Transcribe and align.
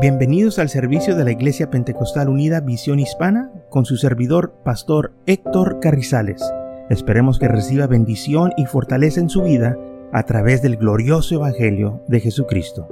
Bienvenidos 0.00 0.60
al 0.60 0.68
servicio 0.68 1.16
de 1.16 1.24
la 1.24 1.32
Iglesia 1.32 1.70
Pentecostal 1.70 2.28
Unida 2.28 2.60
Visión 2.60 3.00
Hispana 3.00 3.50
con 3.68 3.84
su 3.84 3.96
servidor, 3.96 4.54
Pastor 4.64 5.12
Héctor 5.26 5.80
Carrizales. 5.80 6.40
Esperemos 6.88 7.40
que 7.40 7.48
reciba 7.48 7.88
bendición 7.88 8.52
y 8.56 8.66
fortaleza 8.66 9.18
en 9.18 9.28
su 9.28 9.42
vida 9.42 9.76
a 10.12 10.22
través 10.22 10.62
del 10.62 10.76
glorioso 10.76 11.34
Evangelio 11.34 12.00
de 12.06 12.20
Jesucristo. 12.20 12.86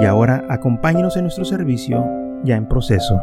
Y 0.00 0.06
ahora 0.06 0.46
acompáñenos 0.48 1.18
en 1.18 1.24
nuestro 1.24 1.44
servicio 1.44 2.02
ya 2.44 2.56
en 2.56 2.66
proceso. 2.66 3.20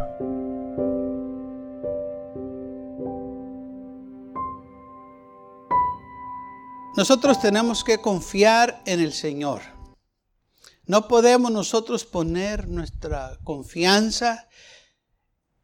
Nosotros 6.95 7.41
tenemos 7.41 7.83
que 7.83 7.97
confiar 7.97 8.83
en 8.85 8.99
el 8.99 9.13
Señor. 9.13 9.74
No 10.87 11.07
podemos 11.07 11.51
nosotros 11.51 12.05
poner 12.05 12.67
nuestra 12.67 13.39
confianza 13.43 14.47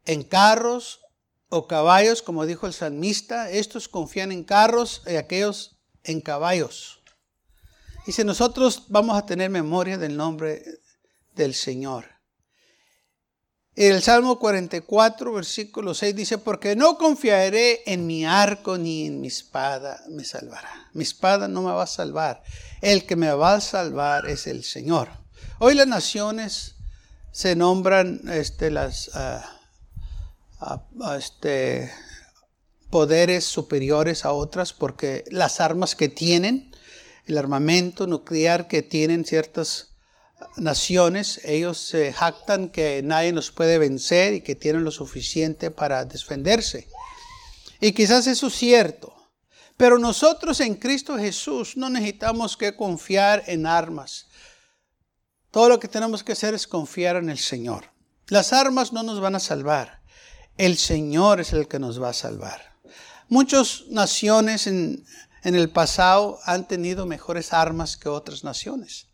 en 0.04 0.24
carros 0.24 1.00
o 1.48 1.68
caballos, 1.68 2.22
como 2.22 2.46
dijo 2.46 2.66
el 2.66 2.72
salmista. 2.72 3.50
Estos 3.50 3.88
confían 3.88 4.32
en 4.32 4.42
carros 4.42 5.02
y 5.06 5.16
aquellos 5.16 5.78
en 6.02 6.20
caballos. 6.20 7.02
Si 8.06 8.24
nosotros 8.24 8.86
vamos 8.88 9.16
a 9.16 9.26
tener 9.26 9.48
memoria 9.48 9.96
del 9.96 10.16
nombre 10.16 10.64
del 11.34 11.54
Señor. 11.54 12.11
El 13.74 14.02
Salmo 14.02 14.38
44, 14.38 15.32
versículo 15.32 15.94
6 15.94 16.14
dice, 16.14 16.36
porque 16.36 16.76
no 16.76 16.98
confiaré 16.98 17.82
en 17.86 18.06
mi 18.06 18.26
arco 18.26 18.76
ni 18.76 19.06
en 19.06 19.20
mi 19.20 19.28
espada 19.28 20.02
me 20.10 20.24
salvará. 20.24 20.90
Mi 20.92 21.02
espada 21.04 21.48
no 21.48 21.62
me 21.62 21.72
va 21.72 21.84
a 21.84 21.86
salvar. 21.86 22.42
El 22.82 23.06
que 23.06 23.16
me 23.16 23.32
va 23.32 23.54
a 23.54 23.60
salvar 23.62 24.28
es 24.28 24.46
el 24.46 24.62
Señor. 24.62 25.08
Hoy 25.58 25.74
las 25.74 25.86
naciones 25.86 26.74
se 27.30 27.56
nombran 27.56 28.20
este, 28.30 28.70
las, 28.70 29.10
ah, 29.14 29.58
ah, 30.60 30.82
ah, 31.00 31.16
este, 31.16 31.90
poderes 32.90 33.44
superiores 33.44 34.26
a 34.26 34.32
otras 34.32 34.74
porque 34.74 35.24
las 35.30 35.60
armas 35.60 35.96
que 35.96 36.10
tienen, 36.10 36.70
el 37.24 37.38
armamento 37.38 38.06
nuclear 38.06 38.68
que 38.68 38.82
tienen 38.82 39.24
ciertas 39.24 39.91
naciones, 40.56 41.40
ellos 41.44 41.78
se 41.78 42.12
jactan 42.12 42.68
que 42.68 43.02
nadie 43.02 43.32
nos 43.32 43.50
puede 43.50 43.78
vencer 43.78 44.34
y 44.34 44.40
que 44.40 44.54
tienen 44.54 44.84
lo 44.84 44.90
suficiente 44.90 45.70
para 45.70 46.04
defenderse. 46.04 46.88
Y 47.80 47.92
quizás 47.92 48.26
eso 48.26 48.46
es 48.46 48.54
cierto. 48.54 49.14
Pero 49.76 49.98
nosotros 49.98 50.60
en 50.60 50.76
Cristo 50.76 51.18
Jesús 51.18 51.76
no 51.76 51.90
necesitamos 51.90 52.56
que 52.56 52.76
confiar 52.76 53.42
en 53.46 53.66
armas. 53.66 54.28
Todo 55.50 55.68
lo 55.68 55.80
que 55.80 55.88
tenemos 55.88 56.22
que 56.22 56.32
hacer 56.32 56.54
es 56.54 56.66
confiar 56.66 57.16
en 57.16 57.30
el 57.30 57.38
Señor. 57.38 57.90
Las 58.28 58.52
armas 58.52 58.92
no 58.92 59.02
nos 59.02 59.20
van 59.20 59.34
a 59.34 59.40
salvar. 59.40 60.02
El 60.56 60.76
Señor 60.78 61.40
es 61.40 61.52
el 61.52 61.68
que 61.68 61.78
nos 61.78 62.00
va 62.00 62.10
a 62.10 62.14
salvar. 62.14 62.76
Muchas 63.28 63.84
naciones 63.88 64.66
en, 64.66 65.04
en 65.42 65.54
el 65.54 65.70
pasado 65.70 66.38
han 66.44 66.68
tenido 66.68 67.06
mejores 67.06 67.52
armas 67.52 67.96
que 67.96 68.08
otras 68.08 68.44
naciones 68.44 69.11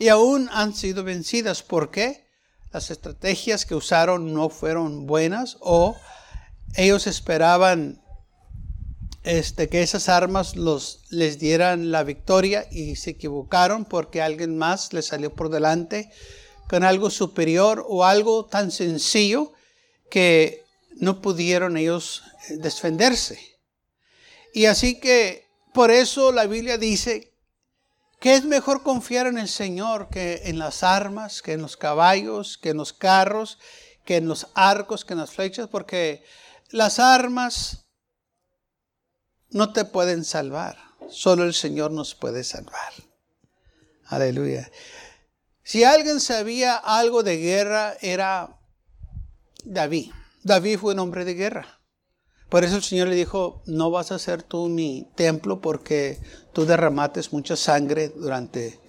y 0.00 0.08
aún 0.08 0.48
han 0.50 0.74
sido 0.74 1.04
vencidas. 1.04 1.62
¿Por 1.62 1.90
qué? 1.90 2.26
Las 2.72 2.90
estrategias 2.90 3.66
que 3.66 3.74
usaron 3.74 4.32
no 4.32 4.48
fueron 4.48 5.06
buenas 5.06 5.58
o 5.60 5.94
ellos 6.74 7.06
esperaban 7.06 8.02
este, 9.22 9.68
que 9.68 9.82
esas 9.82 10.08
armas 10.08 10.56
los, 10.56 11.02
les 11.10 11.38
dieran 11.38 11.90
la 11.90 12.02
victoria 12.02 12.66
y 12.70 12.96
se 12.96 13.10
equivocaron 13.10 13.84
porque 13.84 14.22
alguien 14.22 14.56
más 14.56 14.94
les 14.94 15.08
salió 15.08 15.34
por 15.34 15.50
delante 15.50 16.10
con 16.66 16.82
algo 16.82 17.10
superior 17.10 17.84
o 17.86 18.06
algo 18.06 18.46
tan 18.46 18.70
sencillo 18.70 19.52
que 20.10 20.64
no 20.96 21.20
pudieron 21.20 21.76
ellos 21.76 22.22
eh, 22.48 22.56
defenderse. 22.56 23.38
Y 24.54 24.64
así 24.64 24.98
que 24.98 25.44
por 25.74 25.90
eso 25.90 26.32
la 26.32 26.46
Biblia 26.46 26.78
dice 26.78 27.29
que 28.20 28.34
es 28.34 28.44
mejor 28.44 28.82
confiar 28.82 29.26
en 29.26 29.38
el 29.38 29.48
Señor 29.48 30.08
que 30.10 30.42
en 30.44 30.58
las 30.58 30.82
armas, 30.82 31.40
que 31.40 31.54
en 31.54 31.62
los 31.62 31.78
caballos, 31.78 32.58
que 32.58 32.68
en 32.68 32.76
los 32.76 32.92
carros, 32.92 33.58
que 34.04 34.16
en 34.16 34.28
los 34.28 34.48
arcos, 34.54 35.04
que 35.04 35.14
en 35.14 35.20
las 35.20 35.30
flechas, 35.30 35.68
porque 35.68 36.22
las 36.68 36.98
armas 36.98 37.86
no 39.48 39.72
te 39.72 39.86
pueden 39.86 40.24
salvar. 40.24 40.76
Solo 41.08 41.44
el 41.44 41.54
Señor 41.54 41.90
nos 41.90 42.14
puede 42.14 42.44
salvar. 42.44 42.92
Aleluya. 44.04 44.70
Si 45.62 45.82
alguien 45.82 46.20
sabía 46.20 46.76
algo 46.76 47.22
de 47.22 47.38
guerra, 47.38 47.96
era 48.02 48.60
David. 49.64 50.12
David 50.42 50.78
fue 50.78 50.92
un 50.92 51.00
hombre 51.00 51.24
de 51.24 51.34
guerra. 51.34 51.79
Por 52.50 52.64
eso 52.64 52.76
el 52.76 52.82
Señor 52.82 53.08
le 53.08 53.14
dijo, 53.14 53.62
no 53.66 53.92
vas 53.92 54.10
a 54.10 54.16
hacer 54.16 54.42
tú 54.42 54.68
mi 54.68 55.08
templo 55.14 55.60
porque 55.60 56.18
tú 56.52 56.66
derramates 56.66 57.32
mucha 57.32 57.54
sangre 57.54 58.08
durante 58.08 58.80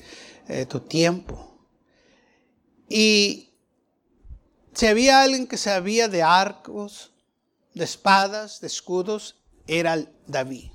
eh, 0.47 0.65
tu 0.65 0.79
tiempo. 0.79 1.59
Y 2.89 3.53
si 4.73 4.87
había 4.87 5.21
alguien 5.21 5.47
que 5.47 5.57
sabía 5.57 6.07
de 6.07 6.23
arcos, 6.23 7.11
de 7.75 7.83
espadas, 7.83 8.61
de 8.61 8.67
escudos, 8.67 9.37
era 9.67 10.05
David. 10.25 10.71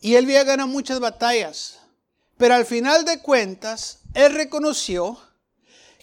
Y 0.00 0.14
él 0.14 0.24
había 0.24 0.44
ganado 0.44 0.68
muchas 0.68 1.00
batallas. 1.00 1.80
Pero 2.36 2.54
al 2.54 2.64
final 2.64 3.04
de 3.04 3.20
cuentas, 3.20 4.02
él 4.14 4.34
reconoció 4.34 5.18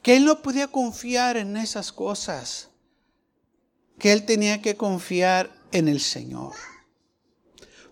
que 0.03 0.17
él 0.17 0.25
no 0.25 0.41
podía 0.41 0.67
confiar 0.67 1.37
en 1.37 1.55
esas 1.55 1.93
cosas 1.93 2.69
que 3.99 4.11
él 4.11 4.25
tenía 4.25 4.61
que 4.61 4.75
confiar 4.75 5.51
en 5.71 5.87
el 5.87 5.99
Señor. 5.99 6.53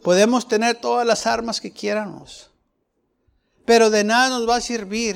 Podemos 0.02 0.48
tener 0.48 0.76
todas 0.80 1.08
las 1.08 1.26
armas 1.28 1.62
que 1.62 1.72
quieramos, 1.72 2.52
pero 3.66 3.90
de 3.90 4.04
nada 4.04 4.30
nos 4.30 4.48
va 4.48 4.58
a 4.58 4.62
servir 4.62 5.16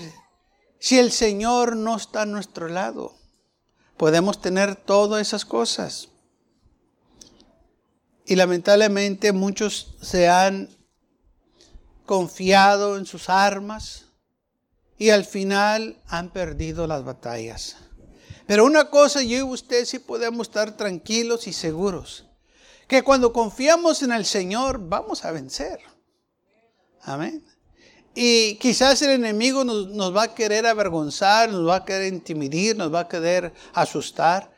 si 0.80 0.98
el 0.98 1.12
Señor 1.12 1.76
no 1.76 1.98
está 1.98 2.22
a 2.22 2.26
nuestro 2.26 2.68
lado. 2.68 3.16
Podemos 3.98 4.42
tener 4.42 4.76
todas 4.76 5.26
esas 5.28 5.44
cosas. 5.44 6.10
Y 8.26 8.36
lamentablemente 8.36 9.32
muchos 9.32 9.96
se 10.02 10.30
han 10.30 10.70
confiado 12.06 12.98
en 12.98 13.06
sus 13.06 13.30
armas 13.30 14.06
y 14.98 15.10
al 15.10 15.26
final 15.26 16.02
han 16.08 16.30
perdido 16.30 16.88
las 16.88 17.04
batallas. 17.04 17.78
Pero 18.48 18.66
una 18.66 18.90
cosa, 18.90 19.22
yo 19.22 19.38
y 19.38 19.42
usted 19.44 19.86
sí 19.86 20.00
podemos 20.00 20.48
estar 20.48 20.76
tranquilos 20.76 21.48
y 21.48 21.54
seguros, 21.54 22.26
que 22.88 23.04
cuando 23.04 23.34
confiamos 23.34 24.02
en 24.02 24.14
el 24.14 24.26
Señor 24.26 24.80
vamos 24.80 25.26
a 25.26 25.32
vencer. 25.32 25.80
Amén. 27.02 27.46
Y 28.16 28.56
quizás 28.56 29.02
el 29.02 29.12
enemigo 29.12 29.64
nos, 29.66 29.90
nos, 29.90 30.16
va 30.16 30.24
a 30.24 30.34
querer 30.34 30.66
avergonzar, 30.66 31.50
nos 31.50 31.68
va 31.68 31.76
a 31.76 31.86
querer 31.86 32.12
intimidar, 32.12 32.76
nos 32.78 32.92
va 32.92 33.02
a 33.02 33.08
querer 33.08 33.54
asustar. 33.74 34.52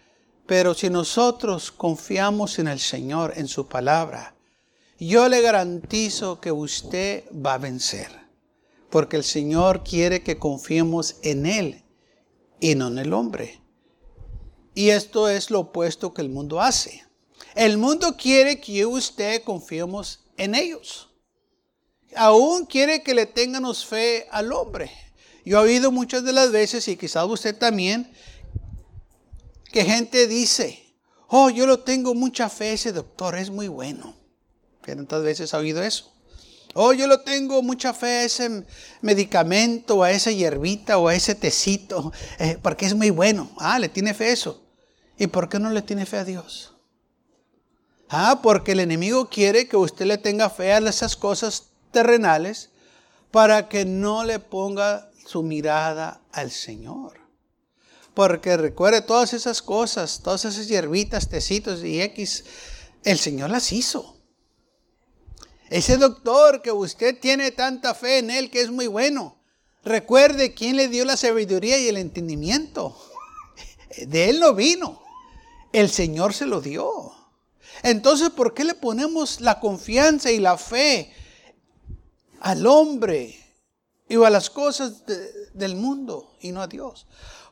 Pero 0.45 0.73
si 0.73 0.89
nosotros 0.89 1.71
confiamos 1.71 2.59
en 2.59 2.67
el 2.67 2.79
Señor, 2.79 3.33
en 3.35 3.47
su 3.47 3.67
palabra, 3.67 4.35
yo 5.00 5.27
le 5.29 5.41
garantizo 5.41 6.39
que 6.39 6.51
usted 6.51 7.23
va 7.33 7.56
a 7.56 7.57
vencer. 7.57 8.09
Porque 8.89 9.17
el 9.17 9.23
Señor 9.23 9.83
quiere 9.83 10.23
que 10.23 10.38
confiemos 10.38 11.17
en 11.23 11.45
Él 11.45 11.83
y 12.59 12.75
no 12.75 12.88
en 12.88 13.00
el 13.00 13.13
hombre. 13.13 13.61
Y 14.79 14.91
esto 14.91 15.28
es 15.28 15.51
lo 15.51 15.59
opuesto 15.59 16.13
que 16.13 16.22
el 16.22 16.29
mundo 16.29 16.62
hace. 16.62 17.03
El 17.53 17.78
mundo 17.78 18.16
quiere 18.16 18.62
que 18.62 18.72
yo 18.72 18.91
y 18.91 18.94
usted 18.94 19.44
confiemos 19.44 20.22
en 20.38 20.56
ellos. 20.56 21.09
Aún 22.16 22.66
quiere 22.66 23.03
que 23.03 23.13
le 23.13 23.25
tengamos 23.25 23.85
fe 23.85 24.25
al 24.31 24.53
hombre. 24.53 24.89
Yo 25.44 25.59
he 25.59 25.63
oído 25.63 25.92
muchas 25.92 26.24
de 26.24 26.31
las 26.31 26.54
veces, 26.54 26.88
y 26.88 26.95
quizás 26.95 27.25
usted 27.25 27.57
también, 27.57 28.09
que 29.69 29.83
gente 29.83 30.27
dice, 30.27 30.81
oh, 31.27 31.50
yo 31.50 31.68
lo 31.68 31.80
tengo 31.80 32.15
mucha 32.15 32.48
fe, 32.48 32.71
ese 32.71 32.94
doctor 32.94 33.38
es 33.38 33.50
muy 33.50 33.68
bueno. 33.68 34.15
¿Cuántas 34.81 35.21
veces 35.24 35.54
ha 35.54 35.57
oído 35.57 35.83
eso? 35.83 36.09
Oh, 36.74 36.94
yo 36.94 37.06
lo 37.06 37.19
tengo 37.19 37.62
mucha 37.62 37.94
fe 37.94 38.07
a 38.07 38.24
ese 38.24 38.63
medicamento, 39.01 40.04
a 40.04 40.12
esa 40.12 40.31
hierbita 40.31 40.98
o 41.00 41.09
a 41.09 41.15
ese 41.15 41.36
tecito, 41.36 42.13
eh, 42.39 42.57
porque 42.62 42.86
es 42.86 42.94
muy 42.94 43.09
bueno. 43.09 43.51
Ah, 43.57 43.77
le 43.77 43.89
tiene 43.89 44.13
fe 44.13 44.31
eso. 44.31 44.69
¿Y 45.19 45.27
por 45.27 45.50
qué 45.50 45.60
no 45.60 45.69
le 45.69 45.81
tiene 45.81 46.06
fe 46.06 46.18
a 46.18 46.24
Dios? 46.24 46.74
Ah, 48.07 48.39
porque 48.42 48.71
el 48.71 48.80
enemigo 48.80 49.30
quiere 49.30 49.68
que 49.68 49.75
usted 49.75 50.06
le 50.06 50.18
tenga 50.18 50.50
fe 50.50 50.71
a 50.71 50.77
esas 50.80 51.18
cosas 51.18 51.68
terrenales 51.92 52.69
para 53.30 53.68
que 53.68 53.83
no 53.83 54.24
le 54.24 54.39
ponga 54.39 55.12
su 55.27 55.44
mirada 55.44 56.21
al 56.31 56.51
Señor. 56.51 57.19
Porque 58.13 58.56
recuerde 58.56 59.01
todas 59.01 59.33
esas 59.33 59.62
cosas, 59.62 60.21
todas 60.24 60.45
esas 60.45 60.69
hierbitas, 60.69 61.27
tecitos 61.27 61.83
y 61.83 62.01
X, 62.01 62.45
el 63.04 63.19
Señor 63.19 63.50
las 63.50 63.74
hizo. 63.74 64.18
Ese 65.69 65.98
doctor 65.98 66.62
que 66.62 66.71
usted 66.71 67.19
tiene 67.19 67.51
tanta 67.51 67.94
fe 67.94 68.19
en 68.19 68.31
él 68.31 68.50
que 68.50 68.62
es 68.62 68.71
muy 68.71 68.88
bueno. 68.88 69.38
Recuerde 69.83 70.54
quién 70.54 70.77
le 70.77 70.88
dio 70.88 71.04
la 71.04 71.18
sabiduría 71.18 71.77
y 71.77 71.89
el 71.89 71.98
entendimiento. 71.98 72.98
De 74.07 74.30
él 74.30 74.39
no 74.39 74.56
vino. 74.56 75.08
El 75.71 75.89
Señor 75.89 76.33
se 76.33 76.45
lo 76.45 76.62
dio. 76.62 77.13
Entonces, 77.83 78.30
¿por 78.30 78.54
qué 78.54 78.63
le 78.63 78.74
ponemos 78.74 79.42
la 79.42 79.60
confianza 79.60 80.31
y 80.31 80.39
la 80.39 80.57
fe 80.57 81.13
al 82.39 82.66
hombre 82.66 83.38
y 84.07 84.16
a 84.24 84.30
las 84.30 84.50
cosas 84.50 85.04
del 85.54 85.75
mundo 85.75 86.36
y 86.42 86.51
no 86.51 86.62
a 86.62 86.68
Dios? 86.68 87.07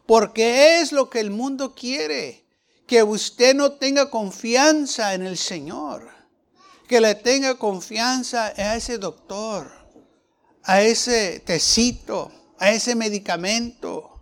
Porque 0.06 0.80
es 0.80 0.92
lo 0.92 1.10
que 1.10 1.20
el 1.20 1.30
mundo 1.30 1.76
quiere, 1.76 2.46
que 2.88 3.04
usted 3.04 3.54
no 3.54 3.74
tenga 3.74 4.10
confianza 4.10 5.14
en 5.14 5.24
el 5.24 5.38
Señor, 5.38 6.10
que 6.88 7.02
le 7.02 7.16
tenga 7.16 7.56
confianza 7.56 8.48
a 8.48 8.76
ese 8.76 8.98
doctor, 8.98 9.70
a 10.64 10.82
ese 10.82 11.42
tecito, 11.42 12.32
a 12.58 12.72
ese 12.72 12.96
medicamento, 12.96 14.22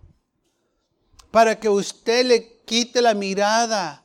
para 1.32 1.60
que 1.60 1.70
usted 1.70 2.26
le 2.26 2.55
quite 2.66 3.02
la 3.02 3.14
mirada 3.14 4.04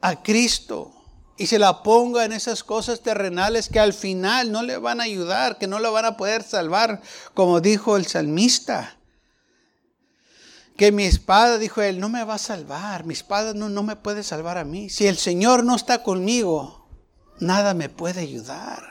a 0.00 0.22
Cristo 0.22 0.92
y 1.36 1.46
se 1.46 1.58
la 1.58 1.82
ponga 1.82 2.24
en 2.26 2.32
esas 2.32 2.62
cosas 2.62 3.00
terrenales 3.00 3.68
que 3.68 3.80
al 3.80 3.94
final 3.94 4.52
no 4.52 4.62
le 4.62 4.76
van 4.76 5.00
a 5.00 5.04
ayudar, 5.04 5.56
que 5.56 5.66
no 5.66 5.78
le 5.78 5.88
van 5.88 6.04
a 6.04 6.16
poder 6.18 6.42
salvar, 6.42 7.00
como 7.32 7.60
dijo 7.60 7.96
el 7.96 8.06
salmista. 8.06 8.98
Que 10.76 10.92
mi 10.92 11.04
espada, 11.04 11.56
dijo 11.56 11.80
él, 11.80 11.98
no 11.98 12.10
me 12.10 12.24
va 12.24 12.34
a 12.34 12.38
salvar, 12.38 13.04
mi 13.04 13.14
espada 13.14 13.54
no, 13.54 13.70
no 13.70 13.82
me 13.82 13.96
puede 13.96 14.22
salvar 14.22 14.58
a 14.58 14.64
mí. 14.64 14.90
Si 14.90 15.06
el 15.06 15.16
Señor 15.16 15.64
no 15.64 15.76
está 15.76 16.02
conmigo, 16.02 16.86
nada 17.38 17.72
me 17.72 17.88
puede 17.88 18.20
ayudar. 18.20 18.90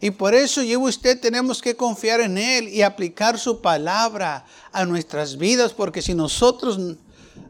Y 0.00 0.10
por 0.10 0.34
eso 0.34 0.62
yo 0.62 0.80
y 0.80 0.88
usted 0.88 1.20
tenemos 1.20 1.62
que 1.62 1.76
confiar 1.76 2.20
en 2.20 2.36
Él 2.36 2.68
y 2.68 2.82
aplicar 2.82 3.38
su 3.38 3.60
palabra 3.60 4.44
a 4.72 4.84
nuestras 4.84 5.36
vidas, 5.36 5.72
porque 5.72 6.02
si 6.02 6.14
nosotros 6.14 6.78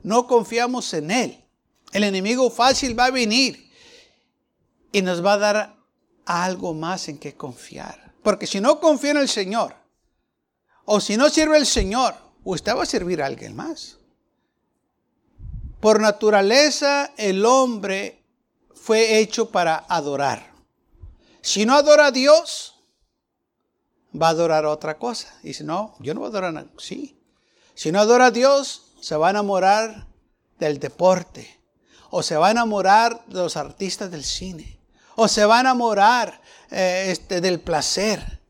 no 0.03 0.27
confiamos 0.27 0.93
en 0.95 1.11
Él, 1.11 1.45
el 1.93 2.05
enemigo 2.05 2.51
fácil 2.51 2.99
va 2.99 3.07
a 3.07 3.11
venir 3.11 3.71
y 4.93 5.03
nos 5.03 5.25
va 5.25 5.35
a 5.35 5.39
dar 5.39 5.77
algo 6.27 6.75
más 6.75 7.09
en 7.09 7.19
que 7.19 7.35
confiar. 7.35 8.15
Porque 8.23 8.47
si 8.47 8.61
no 8.61 8.81
confía 8.81 9.13
en 9.13 9.19
el 9.19 9.29
Señor, 9.29 9.75
o 10.85 11.01
si 11.01 11.17
no 11.17 11.29
sirve 11.31 11.57
el 11.57 11.67
Señor, 11.67 12.15
usted 12.43 12.75
va 12.77 12.83
a 12.83 12.87
servir 12.87 13.23
a 13.23 13.27
alguien 13.27 13.55
más. 13.55 13.99
Por 15.81 16.01
naturaleza, 16.01 17.13
el 17.17 17.45
hombre 17.45 18.23
fue 18.75 19.19
hecho 19.19 19.51
para 19.51 19.77
adorar. 19.89 20.53
Si 21.43 21.67
no 21.67 21.75
adora 21.75 22.07
a 22.07 22.11
Dios, 22.11 22.75
va 24.21 24.29
a 24.29 24.31
adorar 24.31 24.65
otra 24.67 24.99
cosa. 24.99 25.35
Y 25.43 25.55
si 25.55 25.65
no, 25.65 25.95
yo 26.01 26.15
no 26.15 26.21
voy 26.21 26.29
a 26.29 26.31
adorar 26.31 26.57
a 26.57 26.67
Sí. 26.79 27.19
Si 27.75 27.93
no 27.93 28.01
adora 28.01 28.27
a 28.27 28.31
Dios, 28.31 28.84
se 29.05 29.17
va 29.17 29.27
a 29.27 29.31
enamorar 29.31 30.07
del 30.59 30.79
deporte, 30.79 31.61
o 32.09 32.23
se 32.23 32.39
va 32.39 32.49
a 32.49 32.53
enamorar 32.53 33.23
de 33.27 33.35
los 33.35 33.55
artistas 33.59 34.11
del 34.11 34.25
cine, 34.25 34.81
o 35.15 35.29
se 35.29 35.45
va 35.45 35.59
a 35.59 35.61
enamorar 35.61 36.41
eh, 36.71 37.09
este, 37.11 37.43
del 37.43 37.61
placer. 37.61 38.41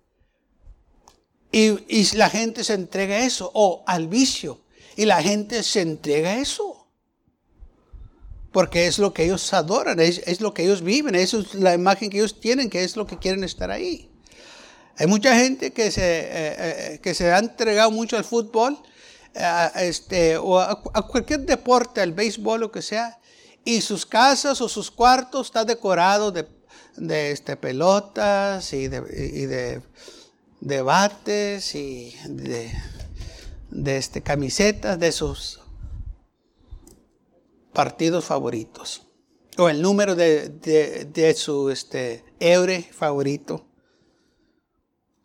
Y, 1.50 2.04
la 2.14 2.30
gente 2.30 2.62
se 2.62 2.74
entrega 2.74 3.16
a 3.16 3.24
eso, 3.24 3.50
o 3.52 3.82
al 3.84 4.06
vicio, 4.06 4.60
y 4.94 5.06
la 5.06 5.20
gente 5.20 5.64
se 5.64 5.80
entrega 5.80 6.30
a 6.30 6.38
eso. 6.38 6.86
Porque 8.52 8.86
es 8.86 9.00
lo 9.00 9.12
que 9.12 9.24
ellos 9.24 9.52
adoran, 9.52 9.98
es, 9.98 10.40
lo 10.40 10.54
que 10.54 10.62
ellos 10.62 10.82
viven, 10.82 11.16
eso 11.16 11.40
es 11.40 11.54
la 11.54 11.74
imagen 11.74 12.10
que 12.10 12.18
ellos 12.18 12.38
tienen, 12.38 12.70
que 12.70 12.84
es 12.84 12.94
lo 12.94 13.08
que 13.08 13.18
quieren 13.18 13.42
estar 13.42 13.72
ahí. 13.72 14.08
Hay 14.98 15.08
mucha 15.08 15.36
gente 15.36 15.72
que 15.72 15.90
se, 15.90 16.20
eh, 16.20 16.26
eh, 16.30 17.00
que 17.02 17.12
se 17.12 17.32
ha 17.32 17.38
entregado 17.40 17.90
mucho 17.90 18.16
al 18.16 18.22
fútbol 18.22 18.78
este, 19.76 20.36
o 20.36 20.58
a, 20.58 20.82
cualquier 21.08 21.40
deporte, 21.40 22.00
al 22.00 22.12
béisbol, 22.12 22.60
lo 22.60 22.72
que 22.72 22.82
sea, 22.82 23.18
y 23.64 23.80
sus 23.80 24.06
casas 24.06 24.60
o 24.60 24.68
sus 24.68 24.90
cuartos 24.90 25.48
están 25.48 25.66
decorados 25.66 26.32
de, 26.32 26.46
de 26.96 27.30
este, 27.30 27.56
pelotas 27.56 28.72
y 28.72 28.88
de, 28.88 28.98
y 28.98 29.46
de, 29.46 29.82
de 30.60 30.82
bates 30.82 31.74
y 31.74 32.14
de, 32.28 32.70
de 33.70 33.96
este, 33.96 34.22
camisetas 34.22 34.98
de 34.98 35.12
sus 35.12 35.60
partidos 37.72 38.24
favoritos. 38.24 39.02
O 39.58 39.68
el 39.68 39.82
número 39.82 40.14
de, 40.14 40.48
de, 40.48 41.34
su 41.34 41.70
este, 41.70 42.24
eure 42.40 42.82
favorito. 42.82 43.66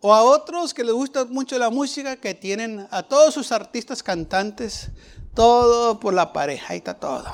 O 0.02 0.14
a 0.14 0.24
otros 0.24 0.74
que 0.74 0.84
les 0.84 0.94
gusta 0.94 1.26
mucho 1.26 1.58
la 1.58 1.70
música, 1.70 2.16
que 2.16 2.34
tienen 2.34 2.88
a 2.90 3.04
todos 3.04 3.34
sus 3.34 3.52
artistas 3.52 4.02
cantantes, 4.02 4.90
todo 5.34 6.00
por 6.00 6.14
la 6.14 6.32
pareja, 6.32 6.74
ahí 6.74 6.78
está 6.78 6.94
todo. 6.94 7.26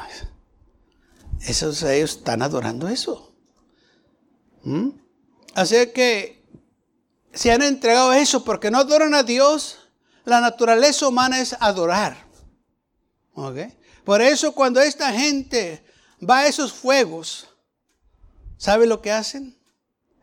Esos, 1.41 1.83
ellos 1.83 2.17
están 2.17 2.41
adorando 2.41 2.87
eso. 2.87 3.33
¿Mm? 4.63 4.89
Así 5.53 5.75
que 5.93 6.43
se 7.33 7.51
han 7.51 7.61
entregado 7.61 8.09
a 8.09 8.19
eso 8.19 8.43
porque 8.43 8.71
no 8.71 8.79
adoran 8.79 9.13
a 9.13 9.23
Dios. 9.23 9.77
La 10.23 10.41
naturaleza 10.41 11.07
humana 11.07 11.39
es 11.39 11.55
adorar. 11.59 12.25
Por 14.03 14.21
eso 14.21 14.53
cuando 14.53 14.81
esta 14.81 15.11
gente 15.11 15.85
va 16.27 16.39
a 16.39 16.47
esos 16.47 16.73
fuegos, 16.73 17.47
¿sabe 18.57 18.87
lo 18.87 19.01
que 19.01 19.11
hacen? 19.11 19.57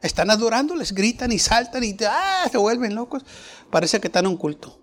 Están 0.02 0.30
adorando, 0.30 0.74
les 0.74 0.92
gritan 0.92 1.30
y 1.30 1.38
saltan 1.38 1.84
y 1.84 1.96
ah, 2.06 2.48
se 2.50 2.58
vuelven 2.58 2.94
locos. 2.94 3.24
Parece 3.70 4.00
que 4.00 4.08
están 4.08 4.26
en 4.26 4.32
un 4.32 4.36
culto. 4.36 4.80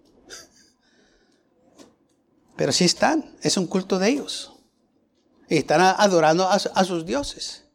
Pero 2.55 2.71
sí 2.71 2.85
están, 2.85 3.35
es 3.41 3.57
un 3.57 3.67
culto 3.67 3.99
de 3.99 4.09
ellos. 4.09 4.53
Y 5.49 5.57
están 5.57 5.81
adorando 5.81 6.47
a, 6.49 6.59
sus 6.59 7.05
dioses. 7.05 7.65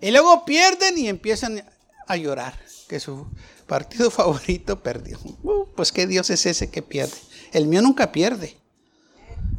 Y 0.00 0.10
luego 0.10 0.44
pierden 0.44 0.98
y 0.98 1.08
empiezan 1.08 1.64
a 2.06 2.16
llorar 2.16 2.58
que 2.88 2.98
su 2.98 3.26
partido 3.66 4.10
favorito 4.12 4.82
perdió. 4.82 5.18
Uh, 5.42 5.66
pues 5.76 5.92
qué 5.92 6.06
Dios 6.06 6.30
es 6.30 6.46
ese 6.46 6.70
que 6.70 6.82
pierde. 6.82 7.16
El 7.52 7.66
mío 7.66 7.80
nunca 7.82 8.10
pierde. 8.10 8.56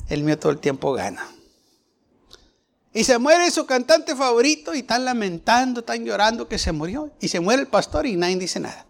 El 0.10 0.24
mío 0.24 0.38
todo 0.38 0.52
el 0.52 0.60
tiempo 0.60 0.94
gana. 0.94 1.26
Y 2.94 3.04
se 3.04 3.18
muere 3.20 3.52
su 3.52 3.66
cantante 3.66 4.16
favorito 4.16 4.74
y 4.74 4.80
están 4.80 5.06
lamentando, 5.06 5.82
están 5.82 6.04
llorando 6.04 6.48
que 6.48 6.58
se 6.58 6.72
murió. 6.72 7.12
Y 7.20 7.28
se 7.28 7.40
muere 7.40 7.62
el 7.62 7.68
pastor 7.68 8.08
y 8.08 8.16
nadie 8.16 8.38
dice 8.38 8.60
nada. 8.60 8.88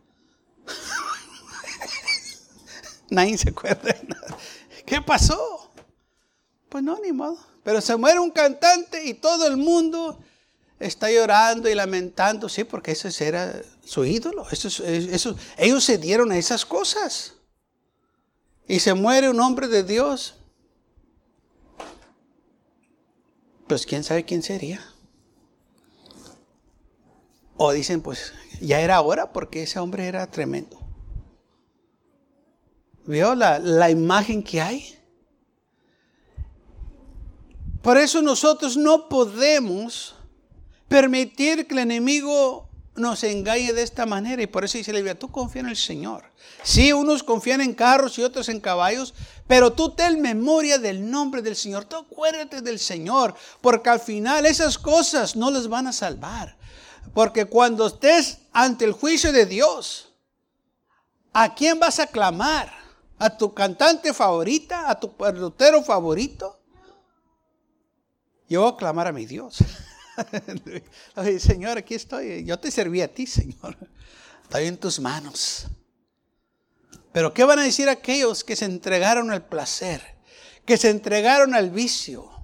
nadie 3.10 3.38
se 3.38 3.50
acuerda 3.50 3.94
de 3.94 4.08
nada. 4.08 4.38
¿Qué 4.86 5.02
pasó? 5.02 5.72
Pues 6.70 6.84
no, 6.84 6.98
ni 7.00 7.12
modo. 7.12 7.38
Pero 7.64 7.82
se 7.82 7.96
muere 7.98 8.20
un 8.20 8.32
cantante 8.32 9.06
y 9.06 9.16
todo 9.16 9.48
el 9.48 9.58
mundo 9.58 10.18
está 10.80 11.12
llorando 11.12 11.70
y 11.70 11.76
lamentando, 11.76 12.48
sí, 12.48 12.64
porque 12.64 12.92
ese 12.92 13.28
era 13.28 13.62
su 13.84 14.06
ídolo. 14.06 14.48
ellos 15.58 15.84
se 15.84 15.98
dieron 15.98 16.32
a 16.32 16.38
esas 16.38 16.66
cosas. 16.66 17.34
Y 18.66 18.80
se 18.80 18.94
muere 18.94 19.30
un 19.30 19.42
hombre 19.42 19.68
de 19.68 19.84
Dios. 19.84 20.36
Pues 23.70 23.86
quién 23.86 24.04
sabe 24.04 24.26
quién 24.26 24.42
sería. 24.42 24.84
O 27.56 27.72
dicen, 27.72 28.02
pues 28.02 28.34
ya 28.60 28.82
era 28.82 29.00
hora 29.00 29.32
porque 29.32 29.62
ese 29.62 29.78
hombre 29.78 30.08
era 30.08 30.26
tremendo. 30.32 30.80
¿Vio 33.06 33.36
la, 33.36 33.60
la 33.60 33.92
imagen 33.92 34.42
que 34.42 34.60
hay? 34.60 34.98
Por 37.84 37.98
eso 37.98 38.24
nosotros 38.24 38.76
no 38.76 39.08
podemos 39.08 40.16
permitir 40.88 41.68
que 41.68 41.76
el 41.76 41.80
enemigo 41.82 42.69
nos 43.00 43.24
engañe 43.24 43.74
de 43.74 43.82
esta 43.82 44.06
manera. 44.06 44.42
Y 44.42 44.48
por 44.48 44.64
eso 44.66 44.78
dice 44.78 44.92
la 44.92 45.00
Biblia, 45.00 45.18
tú 45.18 45.32
confía 45.32 45.62
en 45.62 45.70
el 45.70 45.78
Señor. 45.78 46.26
Sí, 46.64 46.94
unos 46.94 47.24
confían 47.24 47.62
en 47.62 47.74
carros 47.74 48.18
y 48.18 48.24
otros 48.24 48.50
en 48.50 48.60
caballos, 48.60 49.14
pero 49.48 49.72
tú 49.74 49.92
ten 49.92 50.22
memoria 50.22 50.78
del 50.78 51.10
nombre 51.10 51.42
del 51.42 51.56
Señor. 51.56 51.86
Tú 51.86 51.96
acuérdate 51.96 52.62
del 52.62 52.80
Señor, 52.80 53.34
porque 53.62 53.90
al 53.90 54.00
final 54.00 54.46
esas 54.46 54.78
cosas 54.78 55.36
no 55.36 55.50
les 55.52 55.68
van 55.68 55.88
a 55.88 55.94
salvar. 55.94 56.58
Porque 57.14 57.46
cuando 57.46 57.88
estés 57.88 58.40
ante 58.52 58.86
el 58.86 58.92
juicio 58.92 59.32
de 59.32 59.46
Dios, 59.46 60.14
¿a 61.34 61.56
quién 61.56 61.80
vas 61.80 62.00
a 62.00 62.08
clamar? 62.08 62.72
¿A 63.18 63.38
tu 63.38 63.54
cantante 63.54 64.14
favorita? 64.14 64.90
¿A 64.90 65.00
tu 65.00 65.12
pelotero 65.12 65.84
favorito? 65.84 66.60
Yo 68.48 68.62
voy 68.62 68.74
a 68.74 68.78
clamar 68.78 69.08
a 69.08 69.12
mi 69.12 69.26
Dios. 69.26 69.60
Señor, 71.40 71.78
aquí 71.78 71.96
estoy. 71.96 72.46
Yo 72.46 72.60
te 72.60 72.72
serví 72.72 73.02
a 73.02 73.14
ti, 73.14 73.28
Señor. 73.28 73.78
Estoy 74.44 74.66
en 74.66 74.78
tus 74.78 75.00
manos. 75.00 75.68
Pero 77.12 77.34
¿qué 77.34 77.44
van 77.44 77.60
a 77.60 77.64
decir 77.64 77.90
aquellos 77.90 78.44
que 78.44 78.56
se 78.56 78.66
entregaron 78.66 79.32
al 79.32 79.46
placer? 79.46 80.02
Que 80.66 80.78
se 80.78 80.90
entregaron 80.90 81.54
al 81.56 81.70
vicio. 81.72 82.39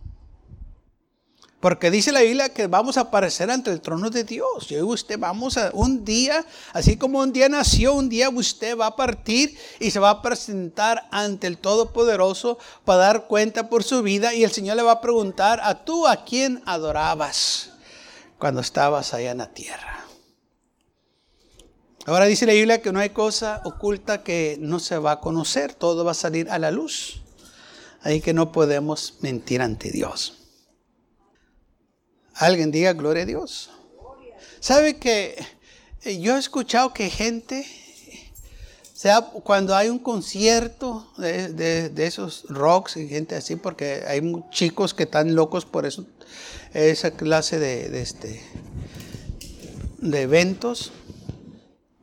Porque 1.59 1.89
dice 1.89 2.11
la 2.11 2.21
Biblia 2.21 2.49
que 2.49 2.67
vamos 2.67 2.97
a 2.97 3.01
aparecer 3.01 3.49
ante 3.49 3.71
el 3.71 3.81
trono 3.81 4.09
de 4.09 4.23
Dios. 4.23 4.67
Yo 4.67 4.77
y 4.77 4.81
usted 4.81 5.17
vamos 5.17 5.57
a 5.57 5.71
un 5.73 6.05
día, 6.05 6.45
así 6.73 6.97
como 6.97 7.19
un 7.19 7.33
día 7.33 7.49
nació, 7.49 7.93
un 7.93 8.09
día 8.09 8.29
usted 8.29 8.77
va 8.77 8.87
a 8.87 8.95
partir 8.95 9.57
y 9.79 9.89
se 9.91 9.99
va 9.99 10.09
a 10.11 10.21
presentar 10.21 11.07
ante 11.11 11.47
el 11.47 11.57
Todopoderoso 11.57 12.59
para 12.83 12.99
dar 12.99 13.27
cuenta 13.27 13.69
por 13.69 13.83
su 13.83 14.03
vida 14.03 14.33
y 14.33 14.43
el 14.43 14.51
Señor 14.51 14.75
le 14.75 14.83
va 14.83 14.91
a 14.93 15.01
preguntar 15.01 15.59
a 15.63 15.85
tú 15.85 16.07
a 16.07 16.23
quién 16.23 16.61
adorabas 16.65 17.71
cuando 18.37 18.61
estabas 18.61 19.13
allá 19.13 19.31
en 19.31 19.39
la 19.39 19.51
tierra. 19.53 20.05
Ahora 22.05 22.25
dice 22.25 22.45
la 22.45 22.53
Biblia 22.53 22.83
que 22.83 22.91
no 22.91 22.99
hay 22.99 23.09
cosa 23.09 23.61
oculta 23.65 24.21
que 24.21 24.57
no 24.59 24.79
se 24.79 24.99
va 24.99 25.13
a 25.13 25.19
conocer, 25.19 25.73
todo 25.73 26.05
va 26.05 26.11
a 26.11 26.15
salir 26.15 26.51
a 26.51 26.59
la 26.59 26.69
luz. 26.69 27.23
Ahí 28.01 28.21
que 28.21 28.35
no 28.35 28.51
podemos 28.51 29.15
mentir 29.21 29.63
ante 29.63 29.89
Dios. 29.89 30.44
Alguien 32.35 32.69
diga 32.69 32.91
gloria 32.93 33.23
a 33.23 33.25
Dios. 33.25 33.69
¿Sabe 34.59 34.97
que 34.97 35.37
yo 36.19 36.35
he 36.35 36.39
escuchado 36.39 36.93
que 36.93 37.09
gente, 37.09 37.65
sea 38.93 39.21
cuando 39.21 39.73
hay 39.73 39.89
un 39.89 39.99
concierto 39.99 41.07
de, 41.17 41.91
esos 41.97 42.45
rocks 42.49 42.97
y 42.97 43.07
gente 43.07 43.35
así, 43.35 43.55
porque 43.55 44.03
hay 44.07 44.21
chicos 44.49 44.93
que 44.93 45.03
están 45.03 45.33
locos 45.33 45.65
por 45.65 45.85
eso, 45.85 46.05
esa 46.73 47.11
clase 47.11 47.57
de, 47.57 48.01
este, 48.01 48.41
de 49.99 50.21
eventos, 50.21 50.91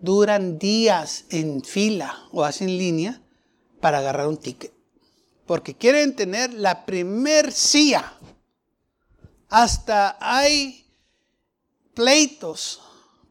duran 0.00 0.58
días 0.58 1.26
en 1.28 1.62
fila 1.62 2.16
o 2.32 2.42
hacen 2.42 2.78
línea 2.78 3.20
para 3.80 3.98
agarrar 3.98 4.28
un 4.28 4.38
ticket. 4.38 4.72
Porque 5.46 5.74
quieren 5.74 6.16
tener 6.16 6.54
la 6.54 6.86
primer 6.86 7.52
silla 7.52 8.14
hasta 9.52 10.16
hay 10.18 10.90
pleitos 11.92 12.80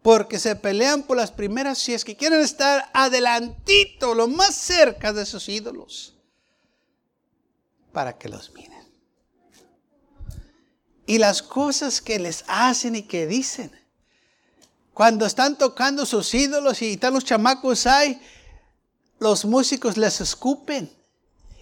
porque 0.04 0.38
se 0.38 0.56
pelean 0.56 1.01
por 1.01 1.18
las 1.18 1.32
primeras 1.32 1.80
si 1.80 1.98
que 1.98 2.16
quieren 2.16 2.42
estar 2.42 2.92
adelantito, 2.94 4.13
lo 4.13 4.28
más 4.28 4.54
cerca 4.54 5.13
de 5.13 5.25
sus 5.25 5.50
ídolos, 5.50 6.13
para 7.92 8.20
que 8.20 8.30
los 8.30 8.54
miren. 8.54 8.88
Y 11.08 11.18
las 11.18 11.42
cosas 11.42 12.00
que 12.01 12.20
les 12.20 12.46
hacen 12.48 12.96
y 12.96 13.01
que 13.01 13.25
dicen, 13.25 13.72
cuando 14.94 15.25
están 15.25 15.58
tocando 15.58 16.06
sus 16.06 16.32
ídolos 16.36 16.84
y 16.84 16.94
están 16.94 17.16
los 17.16 17.25
chamacos 17.25 17.88
ahí, 17.88 18.22
los 19.18 19.44
músicos 19.44 19.98
les 19.98 20.22
escupen 20.22 20.96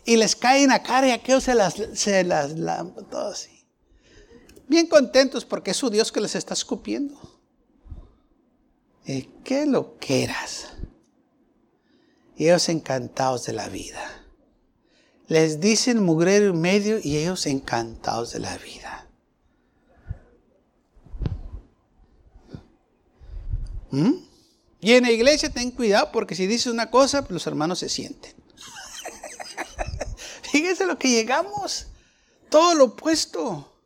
y 0.03 0.17
les 0.17 0.35
caen 0.35 0.71
a 0.71 0.83
cara 0.83 1.07
y 1.07 1.11
aquellos 1.11 1.45
se 1.45 1.55
las, 1.55 1.75
se 1.93 2.25
las, 2.25 2.51
así 3.31 3.58
bien 4.69 4.87
contentos 4.87 5.43
porque 5.43 5.71
es 5.71 5.77
su 5.77 5.89
Dios 5.89 6.11
que 6.11 6.21
les 6.21 6.35
está 6.35 6.53
escupiendo. 6.53 7.19
¿Y 9.05 9.23
qué 9.43 9.65
lo 9.65 9.97
quieras? 9.97 10.67
Y 12.37 12.45
ellos 12.45 12.69
encantados 12.69 13.45
de 13.45 13.53
la 13.53 13.67
vida. 13.67 14.23
Les 15.27 15.59
dicen 15.59 16.01
mugrero 16.03 16.49
y 16.49 16.53
medio 16.53 16.99
y 17.03 17.17
ellos 17.17 17.45
encantados 17.47 18.31
de 18.31 18.39
la 18.39 18.57
vida. 18.59 19.07
¿Mm? 23.91 24.13
Y 24.81 24.93
en 24.93 25.03
la 25.03 25.11
iglesia 25.11 25.49
ten 25.49 25.71
cuidado 25.71 26.11
porque 26.11 26.35
si 26.35 26.47
dices 26.47 26.67
una 26.67 26.89
cosa, 26.89 27.25
los 27.29 27.45
hermanos 27.47 27.79
se 27.79 27.89
sienten. 27.89 28.33
Fíjense 30.51 30.85
lo 30.85 30.97
que 30.97 31.09
llegamos. 31.09 31.87
Todo 32.49 32.75
lo 32.75 32.85
opuesto. 32.85 33.78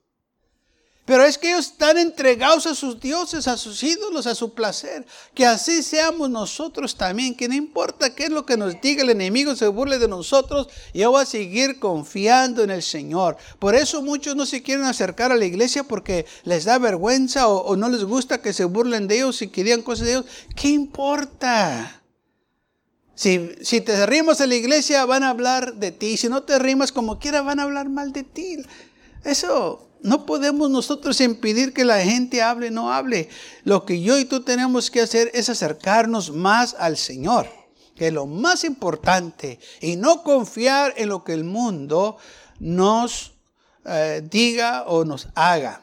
Pero 1.05 1.25
es 1.25 1.37
que 1.37 1.49
ellos 1.49 1.67
están 1.67 1.97
entregados 1.97 2.65
a 2.65 2.75
sus 2.75 2.97
dioses, 2.97 3.49
a 3.49 3.57
sus 3.57 3.83
ídolos, 3.83 4.25
a 4.25 4.35
su 4.35 4.53
placer. 4.53 5.05
Que 5.33 5.45
así 5.45 5.83
seamos 5.83 6.29
nosotros 6.29 6.95
también. 6.95 7.35
Que 7.35 7.49
no 7.49 7.55
importa 7.55 8.15
qué 8.15 8.25
es 8.25 8.29
lo 8.29 8.45
que 8.45 8.55
nos 8.55 8.79
diga 8.79 9.03
el 9.03 9.09
enemigo, 9.09 9.53
se 9.55 9.67
burle 9.67 9.99
de 9.99 10.07
nosotros. 10.07 10.69
Yo 10.93 11.11
voy 11.11 11.23
a 11.23 11.25
seguir 11.25 11.79
confiando 11.79 12.63
en 12.63 12.69
el 12.69 12.81
Señor. 12.81 13.35
Por 13.59 13.75
eso 13.75 14.01
muchos 14.01 14.37
no 14.37 14.45
se 14.45 14.63
quieren 14.63 14.85
acercar 14.85 15.33
a 15.33 15.35
la 15.35 15.43
iglesia 15.43 15.83
porque 15.83 16.25
les 16.45 16.63
da 16.63 16.77
vergüenza 16.77 17.49
o, 17.49 17.75
no 17.75 17.89
les 17.89 18.05
gusta 18.05 18.41
que 18.41 18.53
se 18.53 18.63
burlen 18.63 19.09
de 19.09 19.15
ellos 19.17 19.41
y 19.41 19.49
que 19.49 19.65
digan 19.65 19.81
cosas 19.81 20.05
de 20.05 20.13
ellos. 20.13 20.25
¿Qué 20.55 20.69
importa? 20.69 22.01
Si, 23.13 23.51
si 23.61 23.81
te 23.81 24.05
rimas 24.05 24.39
a 24.39 24.47
la 24.47 24.55
iglesia 24.55 25.05
van 25.05 25.23
a 25.23 25.31
hablar 25.31 25.73
de 25.73 25.91
ti. 25.91 26.15
Si 26.15 26.29
no 26.29 26.43
te 26.43 26.57
rimas 26.59 26.93
como 26.93 27.19
quiera 27.19 27.41
van 27.41 27.59
a 27.59 27.63
hablar 27.63 27.89
mal 27.89 28.13
de 28.13 28.23
ti. 28.23 28.59
Eso 29.25 29.89
no 30.03 30.25
podemos 30.25 30.69
nosotros 30.69 31.21
impedir 31.21 31.73
que 31.73 31.85
la 31.85 32.01
gente 32.01 32.41
hable, 32.41 32.69
no 32.69 32.91
hable. 32.91 33.29
Lo 33.63 33.85
que 33.85 34.01
yo 34.01 34.19
y 34.19 34.25
tú 34.25 34.41
tenemos 34.41 34.91
que 34.91 34.99
hacer 34.99 35.31
es 35.33 35.49
acercarnos 35.49 36.29
más 36.31 36.75
al 36.77 36.97
Señor, 36.97 37.47
que 37.95 38.07
es 38.07 38.13
lo 38.13 38.25
más 38.27 38.65
importante, 38.65 39.59
y 39.79 39.95
no 39.95 40.21
confiar 40.21 40.93
en 40.97 41.07
lo 41.07 41.23
que 41.23 41.31
el 41.31 41.45
mundo 41.45 42.17
nos 42.59 43.33
eh, 43.85 44.21
diga 44.29 44.83
o 44.87 45.05
nos 45.05 45.29
haga. 45.35 45.81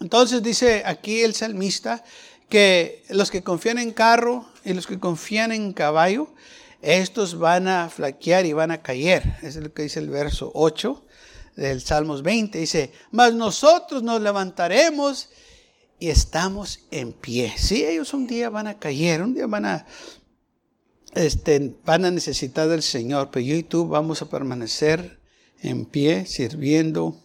Entonces 0.00 0.42
dice 0.42 0.82
aquí 0.86 1.20
el 1.20 1.34
salmista 1.34 2.02
que 2.48 3.04
los 3.10 3.30
que 3.30 3.42
confían 3.42 3.76
en 3.76 3.92
carro 3.92 4.48
y 4.64 4.72
los 4.72 4.86
que 4.86 4.98
confían 4.98 5.52
en 5.52 5.74
caballo, 5.74 6.32
estos 6.80 7.38
van 7.38 7.68
a 7.68 7.90
flaquear 7.90 8.46
y 8.46 8.54
van 8.54 8.70
a 8.70 8.80
caer. 8.80 9.36
Es 9.42 9.56
lo 9.56 9.70
que 9.74 9.82
dice 9.82 9.98
el 9.98 10.08
verso 10.08 10.50
8 10.54 11.04
del 11.58 11.80
Salmos 11.80 12.22
20, 12.22 12.56
dice, 12.56 12.92
mas 13.10 13.34
nosotros 13.34 14.04
nos 14.04 14.20
levantaremos 14.20 15.28
y 15.98 16.08
estamos 16.08 16.86
en 16.92 17.12
pie. 17.12 17.52
Sí, 17.56 17.84
ellos 17.84 18.14
un 18.14 18.28
día 18.28 18.48
van 18.48 18.68
a 18.68 18.78
caer, 18.78 19.22
un 19.22 19.34
día 19.34 19.48
van 19.48 19.64
a, 19.64 19.86
este, 21.14 21.74
van 21.84 22.04
a 22.04 22.12
necesitar 22.12 22.68
del 22.68 22.82
Señor, 22.82 23.30
pero 23.32 23.44
yo 23.44 23.56
y 23.56 23.64
tú 23.64 23.88
vamos 23.88 24.22
a 24.22 24.30
permanecer 24.30 25.20
en 25.60 25.84
pie 25.84 26.26
sirviendo 26.26 27.20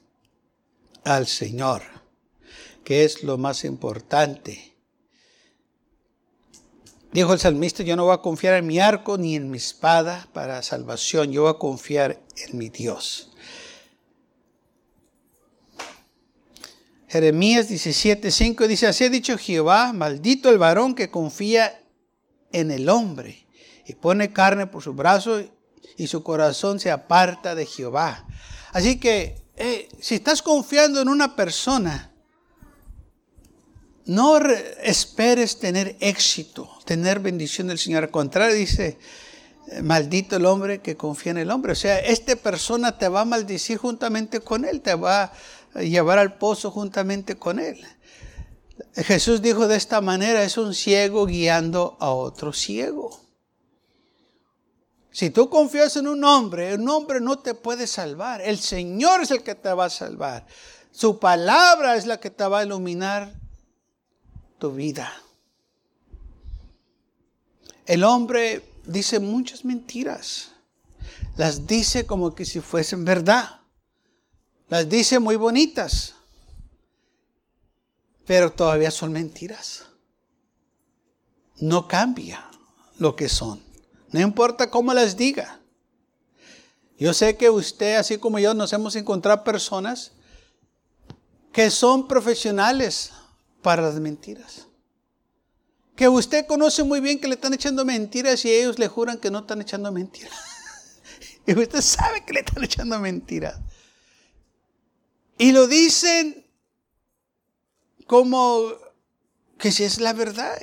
al 1.04 1.28
Señor, 1.28 1.84
que 2.84 3.06
es 3.06 3.24
lo 3.24 3.38
más 3.38 3.64
importante. 3.64 4.74
Dijo 7.12 7.34
el 7.34 7.40
salmista, 7.40 7.84
yo 7.84 7.96
no 7.96 8.06
voy 8.06 8.16
a 8.16 8.22
confiar 8.22 8.56
en 8.56 8.66
mi 8.66 8.80
arco 8.80 9.20
ni 9.20 9.36
en 9.36 9.52
mi 9.52 9.58
espada 9.58 10.28
para 10.34 10.64
salvación, 10.64 11.32
yo 11.32 11.44
voy 11.44 11.52
a 11.52 11.60
confiar 11.60 12.20
en 12.36 12.58
mi 12.58 12.70
Dios. 12.70 13.30
Jeremías 17.14 17.70
17:5 17.70 18.66
dice, 18.66 18.88
así 18.88 19.04
ha 19.04 19.10
dicho 19.10 19.38
Jehová, 19.38 19.94
maldito 19.94 20.50
el 20.50 20.58
varón 20.58 20.96
que 20.96 21.12
confía 21.12 21.80
en 22.52 22.72
el 22.72 22.90
hombre 22.90 23.46
y 23.86 23.94
pone 23.94 24.34
carne 24.34 24.66
por 24.66 24.82
su 24.82 24.96
brazo 24.96 25.44
y 25.96 26.08
su 26.08 26.24
corazón 26.24 26.80
se 26.80 26.90
aparta 26.90 27.54
de 27.54 27.68
Jehová. 27.68 28.26
Así 28.72 29.00
que 29.00 29.36
eh, 29.58 29.90
si 30.02 30.16
estás 30.16 30.42
confiando 30.42 31.02
en 31.02 31.08
una 31.08 31.36
persona, 31.36 32.12
no 34.06 34.40
esperes 34.82 35.60
tener 35.60 35.96
éxito, 36.00 36.68
tener 36.84 37.20
bendición 37.20 37.68
del 37.68 37.78
Señor. 37.78 38.06
Al 38.06 38.10
contrario, 38.10 38.56
dice, 38.56 38.98
maldito 39.84 40.38
el 40.38 40.48
hombre 40.48 40.82
que 40.82 40.98
confía 40.98 41.34
en 41.34 41.38
el 41.38 41.52
hombre. 41.52 41.74
O 41.74 41.76
sea, 41.76 42.00
esta 42.00 42.36
persona 42.36 42.98
te 42.98 43.08
va 43.08 43.22
a 43.22 43.26
maldecir 43.26 43.78
juntamente 43.78 44.40
con 44.40 44.66
él, 44.66 44.82
te 44.82 44.96
va 44.96 45.32
llevar 45.76 46.20
al 46.20 46.38
pozo 46.38 46.72
juntamente 46.72 47.36
con 47.36 47.60
él. 47.60 47.84
Jesús 48.96 49.42
dijo 49.42 49.68
de 49.68 49.76
esta 49.76 50.02
manera, 50.02 50.44
es 50.44 50.58
un 50.58 50.74
ciego 50.74 51.26
guiando 51.26 51.98
a 52.00 52.12
otro 52.12 52.54
ciego. 52.54 53.22
Si 55.12 55.30
tú 55.30 55.50
confías 55.50 55.96
en 55.98 56.08
un 56.08 56.24
hombre, 56.24 56.74
un 56.74 56.90
hombre 56.90 57.22
no 57.22 57.38
te 57.38 57.54
puede 57.54 57.86
salvar. 57.86 58.42
El 58.42 58.58
Señor 58.58 59.22
es 59.22 59.32
el 59.32 59.44
que 59.44 59.54
te 59.54 59.72
va 59.72 59.86
a 59.86 59.90
salvar. 59.90 60.46
Su 60.92 61.20
palabra 61.20 61.96
es 61.96 62.08
la 62.08 62.20
que 62.20 62.32
te 62.32 62.44
va 62.46 62.60
a 62.60 62.64
iluminar 62.66 63.34
tu 64.58 64.72
vida. 64.72 65.14
El 67.86 68.04
hombre 68.04 68.64
dice 68.86 69.20
muchas 69.20 69.66
mentiras. 69.66 70.52
Las 71.38 71.68
dice 71.68 72.06
como 72.06 72.34
que 72.34 72.46
si 72.46 72.60
fuesen 72.60 73.06
verdad. 73.06 73.63
Las 74.74 74.90
dice 74.90 75.20
muy 75.20 75.36
bonitas, 75.36 76.16
pero 78.26 78.52
todavía 78.52 78.90
son 78.90 79.12
mentiras. 79.12 79.86
No 81.58 81.88
cambia 81.88 82.50
lo 82.98 83.16
que 83.16 83.30
son. 83.30 83.62
No 84.10 84.20
importa 84.20 84.72
cómo 84.72 84.92
las 84.96 85.16
diga. 85.16 85.60
Yo 86.98 87.14
sé 87.14 87.38
que 87.38 87.52
usted, 87.52 87.98
así 87.98 88.18
como 88.18 88.40
yo, 88.40 88.56
nos 88.56 88.74
hemos 88.74 88.96
encontrado 88.96 89.44
personas 89.44 90.14
que 91.52 91.70
son 91.70 92.08
profesionales 92.08 93.12
para 93.62 93.84
las 93.84 94.00
mentiras. 94.00 94.66
Que 95.96 96.10
usted 96.10 96.48
conoce 96.48 96.84
muy 96.84 97.00
bien 97.00 97.20
que 97.20 97.28
le 97.28 97.36
están 97.36 97.54
echando 97.54 97.86
mentiras 97.86 98.44
y 98.44 98.52
ellos 98.52 98.80
le 98.80 98.88
juran 98.88 99.20
que 99.20 99.30
no 99.30 99.42
están 99.42 99.62
echando 99.62 99.92
mentiras. 99.92 100.34
y 101.46 101.54
usted 101.56 101.82
sabe 101.82 102.26
que 102.26 102.34
le 102.34 102.40
están 102.40 102.64
echando 102.64 102.98
mentiras. 102.98 103.60
Y 105.38 105.52
lo 105.52 105.68
dicen 105.68 106.46
como 108.08 108.72
que 109.58 109.72
si 109.72 109.84
es 109.84 110.00
la 110.00 110.14
verdad. 110.14 110.56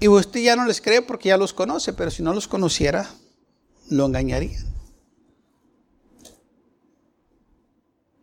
Y 0.00 0.08
usted 0.08 0.40
ya 0.40 0.56
no 0.56 0.64
les 0.64 0.80
cree 0.80 1.02
porque 1.02 1.28
ya 1.28 1.36
los 1.36 1.52
conoce, 1.52 1.92
pero 1.92 2.10
si 2.10 2.22
no 2.22 2.32
los 2.32 2.48
conociera, 2.48 3.10
lo 3.90 4.06
engañarían. 4.06 4.66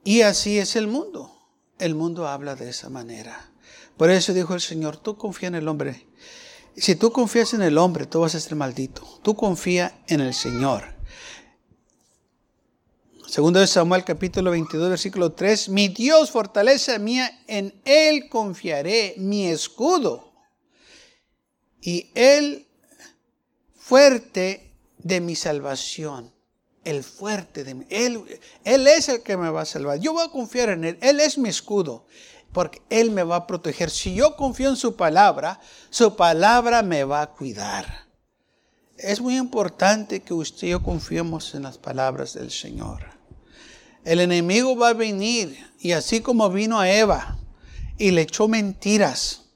Y 0.04 0.22
así 0.22 0.58
es 0.58 0.76
el 0.76 0.88
mundo. 0.88 1.34
El 1.80 1.94
mundo 1.94 2.28
habla 2.28 2.56
de 2.56 2.70
esa 2.70 2.90
manera. 2.90 3.52
Por 3.98 4.10
eso 4.10 4.34
dijo 4.34 4.54
el 4.54 4.62
Señor, 4.62 4.98
tú 4.98 5.18
confía 5.18 5.50
en 5.50 5.56
el 5.56 5.68
hombre. 5.68 6.08
Si 6.76 6.96
tú 6.96 7.12
confías 7.12 7.54
en 7.54 7.62
el 7.62 7.78
hombre, 7.78 8.06
tú 8.06 8.22
vas 8.22 8.34
a 8.34 8.40
ser 8.40 8.56
maldito. 8.56 9.04
Tú 9.22 9.36
confía 9.36 10.04
en 10.08 10.22
el 10.22 10.34
Señor. 10.34 10.97
Segundo 13.27 13.60
de 13.60 13.67
Samuel 13.67 14.05
capítulo 14.05 14.51
22 14.51 14.89
versículo 14.89 15.34
3, 15.34 15.67
mi 15.67 15.89
Dios 15.89 16.31
fortaleza 16.31 16.98
mía, 16.98 17.43
en 17.48 17.81
Él 17.84 18.29
confiaré, 18.29 19.15
mi 19.17 19.48
escudo. 19.48 20.31
Y 21.81 22.10
Él 22.15 22.69
fuerte 23.75 24.74
de 25.00 25.19
mi 25.19 25.36
salvación, 25.36 26.34
el 26.86 27.03
fuerte 27.03 27.65
de 27.65 27.75
mí. 27.75 27.86
Él, 27.89 28.24
él 28.63 28.88
es 28.88 29.10
el 29.10 29.22
que 29.22 29.36
me 29.36 29.50
va 29.50 29.63
a 29.63 29.65
salvar. 29.65 30.00
Yo 30.00 30.13
voy 30.13 30.25
a 30.25 30.31
confiar 30.31 30.69
en 30.69 30.86
Él, 30.86 30.98
Él 31.01 31.19
es 31.19 31.38
mi 31.38 31.50
escudo, 31.50 32.05
porque 32.53 32.81
Él 32.89 33.12
me 33.12 33.24
va 33.24 33.36
a 33.36 33.48
proteger. 33.48 33.89
Si 33.89 34.15
yo 34.15 34.38
confío 34.38 34.69
en 34.69 34.77
su 34.77 34.96
palabra, 34.96 35.60
su 35.89 36.15
palabra 36.15 36.81
me 36.81 37.03
va 37.03 37.24
a 37.24 37.31
cuidar. 37.31 38.07
Es 38.98 39.19
muy 39.19 39.36
importante 39.36 40.22
que 40.22 40.34
usted 40.34 40.67
y 40.67 40.72
yo 40.72 40.81
confiemos 40.81 41.53
en 41.55 41.63
las 41.63 41.77
palabras 41.77 42.34
del 42.34 42.51
Señor. 42.51 43.16
El 44.08 44.22
enemigo 44.22 44.78
va 44.78 44.90
a 44.90 44.94
venir 44.94 45.58
y 45.82 45.92
así 45.92 46.22
como 46.22 46.50
vino 46.50 46.80
a 46.80 46.90
Eva 46.90 47.40
y 47.98 48.12
le 48.12 48.22
echó 48.22 48.48
mentiras 48.48 49.50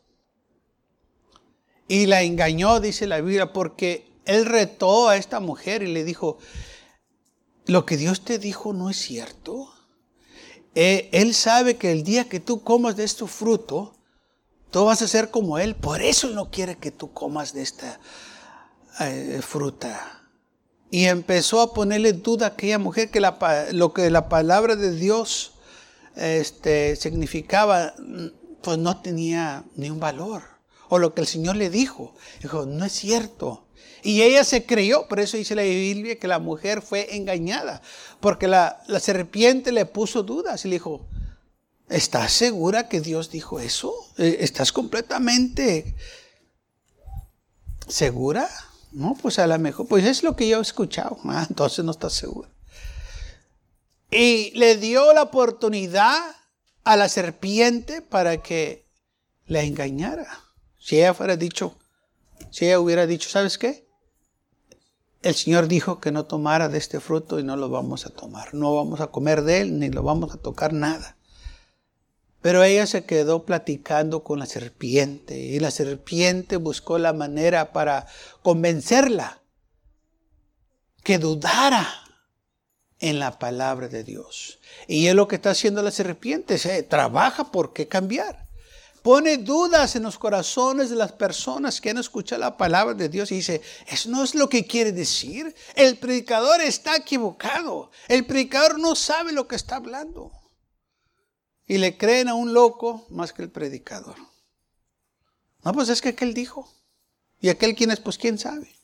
y 1.88 2.06
la 2.06 2.24
engañó, 2.24 2.82
dice 2.82 3.08
la 3.08 3.22
Biblia, 3.22 3.54
porque 3.54 4.12
él 4.26 4.46
retó 4.46 5.08
a 5.08 5.16
esta 5.16 5.40
mujer 5.40 5.84
y 5.84 5.94
le 5.94 6.04
dijo, 6.04 6.38
lo 7.66 7.86
que 7.86 7.96
Dios 7.96 8.26
te 8.26 8.40
dijo 8.40 8.74
no 8.74 8.90
es 8.90 8.98
cierto. 8.98 9.74
Eh, 10.76 11.08
él 11.14 11.34
sabe 11.34 11.78
que 11.78 11.94
el 11.94 12.04
día 12.04 12.28
que 12.28 12.42
tú 12.42 12.62
comas 12.62 12.98
de 12.98 13.06
este 13.06 13.28
fruto, 13.28 13.96
tú 14.70 14.84
vas 14.84 15.02
a 15.02 15.08
ser 15.08 15.32
como 15.32 15.60
Él. 15.60 15.76
Por 15.76 16.02
eso 16.02 16.28
no 16.30 16.52
quiere 16.52 16.76
que 16.76 16.92
tú 16.92 17.14
comas 17.14 17.54
de 17.54 17.62
esta 17.62 18.02
eh, 19.00 19.40
fruta. 19.42 20.21
Y 20.92 21.06
empezó 21.06 21.62
a 21.62 21.74
ponerle 21.74 22.12
duda 22.12 22.48
a 22.48 22.50
aquella 22.50 22.78
mujer 22.78 23.10
que 23.10 23.22
lo 23.72 23.94
que 23.94 24.10
la 24.12 24.28
palabra 24.28 24.76
de 24.76 24.94
Dios 24.94 25.54
este, 26.18 26.98
significaba, 26.98 27.94
pues 28.62 28.78
no 28.78 29.02
tenía 29.02 29.64
ni 29.76 29.90
un 29.90 30.02
valor. 30.02 30.44
O 30.90 31.00
lo 31.00 31.14
que 31.14 31.22
el 31.22 31.28
Señor 31.28 31.56
le 31.56 31.70
dijo. 31.70 32.14
Dijo, 32.42 32.66
no 32.66 32.84
es 32.84 32.92
cierto. 32.92 33.66
Y 34.04 34.22
ella 34.22 34.44
se 34.44 34.66
creyó, 34.66 35.08
por 35.08 35.22
eso 35.22 35.38
dice 35.38 35.56
la 35.56 35.62
Biblia 35.62 36.20
que 36.20 36.28
la 36.28 36.40
mujer 36.40 36.82
fue 36.82 37.16
engañada, 37.16 37.82
porque 38.20 38.48
la, 38.48 38.82
la 38.88 39.00
serpiente 39.00 39.72
le 39.72 39.86
puso 39.86 40.24
dudas 40.24 40.66
y 40.66 40.70
le 40.70 40.76
dijo, 40.76 41.08
¿estás 41.88 42.34
segura 42.34 42.90
que 42.90 43.00
Dios 43.00 43.30
dijo 43.30 43.60
eso? 43.60 43.94
Eh, 44.18 44.38
¿Estás 44.40 44.72
completamente 44.72 45.96
segura? 47.88 48.50
No, 48.92 49.16
pues 49.22 49.40
a 49.40 49.48
lo 49.48 49.58
mejor, 49.58 49.88
pues 49.88 50.06
es 50.06 50.24
lo 50.24 50.36
que 50.36 50.48
yo 50.48 50.60
he 50.60 50.62
escuchado. 50.62 51.18
Ah, 51.26 51.46
entonces 51.48 51.84
no 51.84 51.92
está 51.92 52.10
seguro. 52.10 52.50
Y 54.10 54.52
le 54.58 54.76
dio 54.76 55.14
la 55.14 55.24
oportunidad 55.24 56.20
a 56.84 56.98
la 56.98 57.08
serpiente 57.08 58.02
para 58.02 58.42
que 58.42 58.86
la 59.46 59.64
engañara. 59.64 60.28
Si 60.78 60.98
ella 60.98 61.14
fuera 61.14 61.38
dicho, 61.38 61.78
si 62.50 62.66
ella 62.66 62.80
hubiera 62.80 63.08
dicho, 63.08 63.30
¿sabes 63.30 63.58
qué? 63.58 63.88
El 65.22 65.36
Señor 65.36 65.68
dijo 65.68 66.00
que 66.02 66.12
no 66.12 66.26
tomara 66.26 66.68
de 66.68 66.80
este 66.80 67.00
fruto 67.00 67.40
y 67.40 67.44
no 67.44 67.56
lo 67.56 67.70
vamos 67.70 68.06
a 68.06 68.10
tomar. 68.10 68.54
No 68.54 68.76
vamos 68.76 69.00
a 69.00 69.08
comer 69.08 69.44
de 69.44 69.62
él 69.62 69.80
ni 69.80 69.90
lo 69.90 70.04
vamos 70.04 70.34
a 70.34 70.38
tocar 70.38 70.74
nada. 70.74 71.16
Pero 72.42 72.64
ella 72.64 72.88
se 72.88 73.06
quedó 73.06 73.46
platicando 73.46 74.24
con 74.24 74.40
la 74.40 74.48
serpiente 74.48 75.38
y 75.38 75.60
la 75.60 75.70
serpiente 75.70 76.58
buscó 76.58 76.98
la 76.98 77.14
manera 77.14 77.72
para 77.72 78.08
convencerla 78.42 79.42
que 81.04 81.20
dudara 81.20 81.88
en 83.00 83.20
la 83.20 83.38
palabra 83.38 83.88
de 83.88 84.04
Dios. 84.04 84.60
Y 84.88 85.08
es 85.08 85.16
lo 85.16 85.28
que 85.28 85.36
está 85.36 85.52
haciendo 85.52 85.84
la 85.84 85.92
serpiente, 85.92 86.58
se 86.58 86.82
trabaja 86.84 87.52
por 87.52 87.74
qué 87.74 87.88
cambiar. 87.88 88.48
Pone 89.04 89.38
dudas 89.38 89.96
en 89.96 90.04
los 90.04 90.20
corazones 90.20 90.92
de 90.92 90.96
las 90.96 91.12
personas 91.12 91.82
que 91.82 91.90
han 91.90 91.98
escuchado 91.98 92.42
la 92.42 92.58
palabra 92.58 92.94
de 92.94 93.10
Dios 93.10 93.32
y 93.32 93.36
dice, 93.36 93.62
eso 93.88 94.10
no 94.10 94.24
es 94.24 94.36
lo 94.36 94.48
que 94.48 94.66
quiere 94.66 94.92
decir. 94.92 95.56
El 95.74 95.98
predicador 95.98 96.62
está 96.62 96.96
equivocado. 96.96 97.90
El 98.08 98.28
predicador 98.28 98.80
no 98.80 98.96
sabe 98.96 99.32
lo 99.32 99.48
que 99.48 99.56
está 99.56 99.78
hablando 99.78 100.32
y 101.72 101.78
le 101.78 101.96
creen 101.96 102.28
a 102.28 102.34
un 102.34 102.54
loco 102.54 103.06
más 103.12 103.32
que 103.32 103.44
el 103.44 103.50
predicador. 103.50 104.18
No, 105.64 105.72
pues 105.72 105.88
es 105.88 106.02
que 106.02 106.10
aquel 106.10 106.34
dijo. 106.34 106.70
¿Y 107.40 107.48
aquel 107.48 107.76
quién 107.76 107.92
es? 107.92 108.02
Pues 108.02 108.18
quién 108.18 108.38
sabe. 108.38 108.76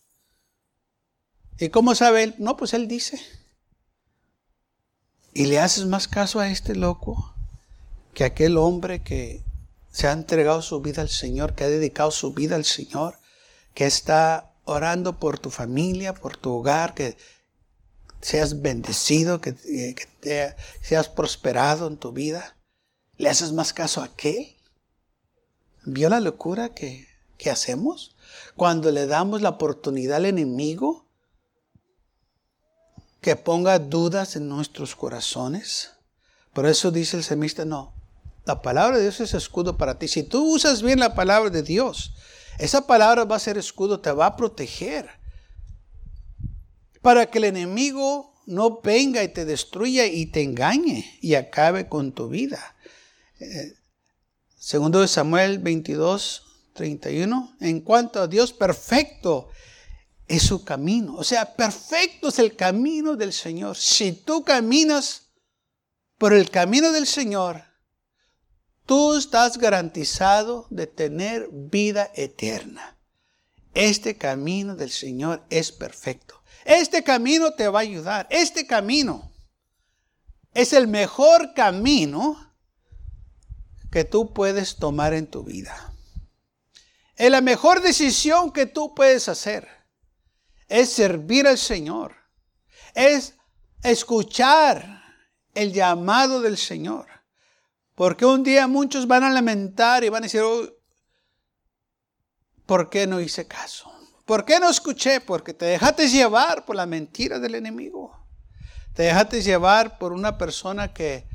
¿Y 1.60 1.68
cómo 1.68 1.96
sabe 1.96 2.24
él? 2.24 2.36
No, 2.38 2.56
pues 2.56 2.74
él 2.74 2.88
dice. 2.88 3.20
Y 5.34 5.48
le 5.48 5.60
haces 5.60 5.86
más 5.86 6.08
caso 6.08 6.40
a 6.40 6.50
este 6.50 6.76
loco 6.76 7.36
que 8.14 8.24
a 8.24 8.28
aquel 8.28 8.56
hombre 8.56 9.04
que 9.04 9.44
se 9.92 10.08
ha 10.08 10.14
entregado 10.14 10.62
su 10.62 10.80
vida 10.80 11.02
al 11.02 11.10
Señor, 11.10 11.56
que 11.56 11.66
ha 11.66 11.70
dedicado 11.70 12.10
su 12.10 12.32
vida 12.32 12.56
al 12.56 12.64
Señor, 12.64 13.20
que 13.74 13.86
está 13.86 14.54
orando 14.64 15.20
por 15.20 15.40
tu 15.40 15.50
familia, 15.50 16.14
por 16.14 16.38
tu 16.38 16.54
hogar, 16.54 16.94
que 16.94 17.18
seas 18.22 18.62
bendecido, 18.62 19.42
que, 19.42 19.56
que 20.22 20.56
seas 20.82 21.10
prosperado 21.10 21.90
en 21.90 21.98
tu 21.98 22.14
vida. 22.14 22.54
¿Le 23.18 23.30
haces 23.30 23.52
más 23.52 23.74
caso 23.74 24.02
a 24.02 24.06
aquel? 24.06 24.56
¿Vio 25.86 26.10
la 26.10 26.20
locura 26.20 26.70
que, 26.70 27.08
que 27.38 27.50
hacemos? 27.50 28.16
Cuando 28.56 28.92
le 28.92 29.08
damos 29.08 29.42
la 29.42 29.50
oportunidad 29.50 30.18
al 30.18 30.26
enemigo 30.26 31.08
que 33.22 33.36
ponga 33.36 33.80
dudas 33.80 34.36
en 34.36 34.48
nuestros 34.48 34.96
corazones. 34.96 35.94
Por 36.54 36.66
eso 36.68 36.92
dice 36.92 37.18
el 37.18 37.24
semista, 37.24 37.66
no, 37.66 37.94
la 38.46 38.62
palabra 38.62 38.98
de 38.98 39.04
Dios 39.04 39.20
es 39.20 39.34
escudo 39.34 39.78
para 39.78 39.98
ti. 39.98 40.08
Si 40.08 40.24
tú 40.24 40.54
usas 40.54 40.82
bien 40.82 41.00
la 41.00 41.16
palabra 41.16 41.50
de 41.50 41.64
Dios, 41.64 42.14
esa 42.60 42.88
palabra 42.88 43.26
va 43.26 43.36
a 43.36 43.40
ser 43.40 43.58
escudo, 43.58 44.00
te 44.00 44.12
va 44.12 44.28
a 44.28 44.36
proteger. 44.36 45.10
Para 47.02 47.26
que 47.26 47.40
el 47.40 47.46
enemigo 47.46 48.34
no 48.46 48.80
venga 48.82 49.24
y 49.24 49.28
te 49.28 49.44
destruya 49.44 50.06
y 50.06 50.28
te 50.28 50.44
engañe 50.44 51.18
y 51.22 51.36
acabe 51.36 51.90
con 51.90 52.14
tu 52.14 52.30
vida 52.30 52.77
segundo 54.58 55.02
de 55.02 55.08
Samuel 55.08 55.60
22, 55.60 56.44
31, 56.74 57.58
en 57.60 57.82
cuanto 57.82 58.22
a 58.22 58.28
Dios 58.28 58.54
perfecto 58.54 59.50
es 60.28 60.44
su 60.44 60.64
camino. 60.64 61.16
O 61.16 61.24
sea, 61.24 61.56
perfecto 61.56 62.28
es 62.30 62.40
el 62.40 62.56
camino 62.56 63.16
del 63.16 63.34
Señor. 63.34 63.78
Si 63.78 64.12
tú 64.12 64.44
caminas 64.44 65.30
por 66.18 66.34
el 66.34 66.50
camino 66.50 66.92
del 66.92 67.08
Señor, 67.08 67.64
tú 68.86 69.16
estás 69.16 69.58
garantizado 69.58 70.68
de 70.70 70.88
tener 70.88 71.50
vida 71.52 72.12
eterna. 72.16 72.98
Este 73.74 74.18
camino 74.18 74.76
del 74.76 74.92
Señor 74.92 75.44
es 75.50 75.72
perfecto. 75.72 76.42
Este 76.66 77.04
camino 77.04 77.54
te 77.54 77.68
va 77.68 77.80
a 77.80 77.84
ayudar. 77.84 78.28
Este 78.30 78.66
camino 78.66 79.32
es 80.54 80.74
el 80.74 80.88
mejor 80.88 81.54
camino 81.54 82.47
que 83.98 84.06
tú 84.06 84.32
puedes 84.32 84.76
tomar 84.76 85.16
en 85.16 85.26
tu 85.26 85.44
vida. 85.44 85.92
Es 87.16 87.32
la 87.32 87.42
mejor 87.42 87.82
decisión 87.82 88.52
que 88.52 88.68
tú 88.68 88.94
puedes 88.94 89.28
hacer. 89.28 89.68
Es 90.68 90.92
servir 90.92 91.48
al 91.48 91.58
Señor. 91.58 92.14
Es 92.94 93.34
escuchar 93.82 95.04
el 95.56 95.74
llamado 95.74 96.42
del 96.42 96.60
Señor. 96.60 97.08
Porque 97.96 98.24
un 98.24 98.44
día 98.44 98.68
muchos 98.68 99.08
van 99.08 99.24
a 99.24 99.32
lamentar 99.32 100.04
y 100.04 100.10
van 100.10 100.22
a 100.22 100.28
decir, 100.28 100.42
oh, 100.42 100.72
¿por 102.68 102.92
qué 102.92 103.08
no 103.08 103.20
hice 103.20 103.48
caso? 103.48 103.92
¿Por 104.26 104.46
qué 104.46 104.60
no 104.60 104.70
escuché? 104.70 105.22
Porque 105.22 105.56
te 105.56 105.66
dejaste 105.66 106.08
llevar 106.08 106.66
por 106.66 106.76
la 106.76 106.86
mentira 106.86 107.40
del 107.40 107.56
enemigo. 107.56 108.16
Te 108.94 109.02
dejaste 109.02 109.42
llevar 109.42 109.98
por 109.98 110.14
una 110.14 110.38
persona 110.38 110.94
que 110.94 111.27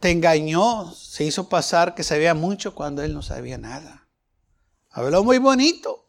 te 0.00 0.10
engañó, 0.10 0.92
se 0.92 1.24
hizo 1.24 1.48
pasar 1.48 1.94
que 1.94 2.04
sabía 2.04 2.34
mucho 2.34 2.74
cuando 2.74 3.02
él 3.02 3.14
no 3.14 3.22
sabía 3.22 3.58
nada. 3.58 4.08
Habló 4.90 5.24
muy 5.24 5.38
bonito. 5.38 6.06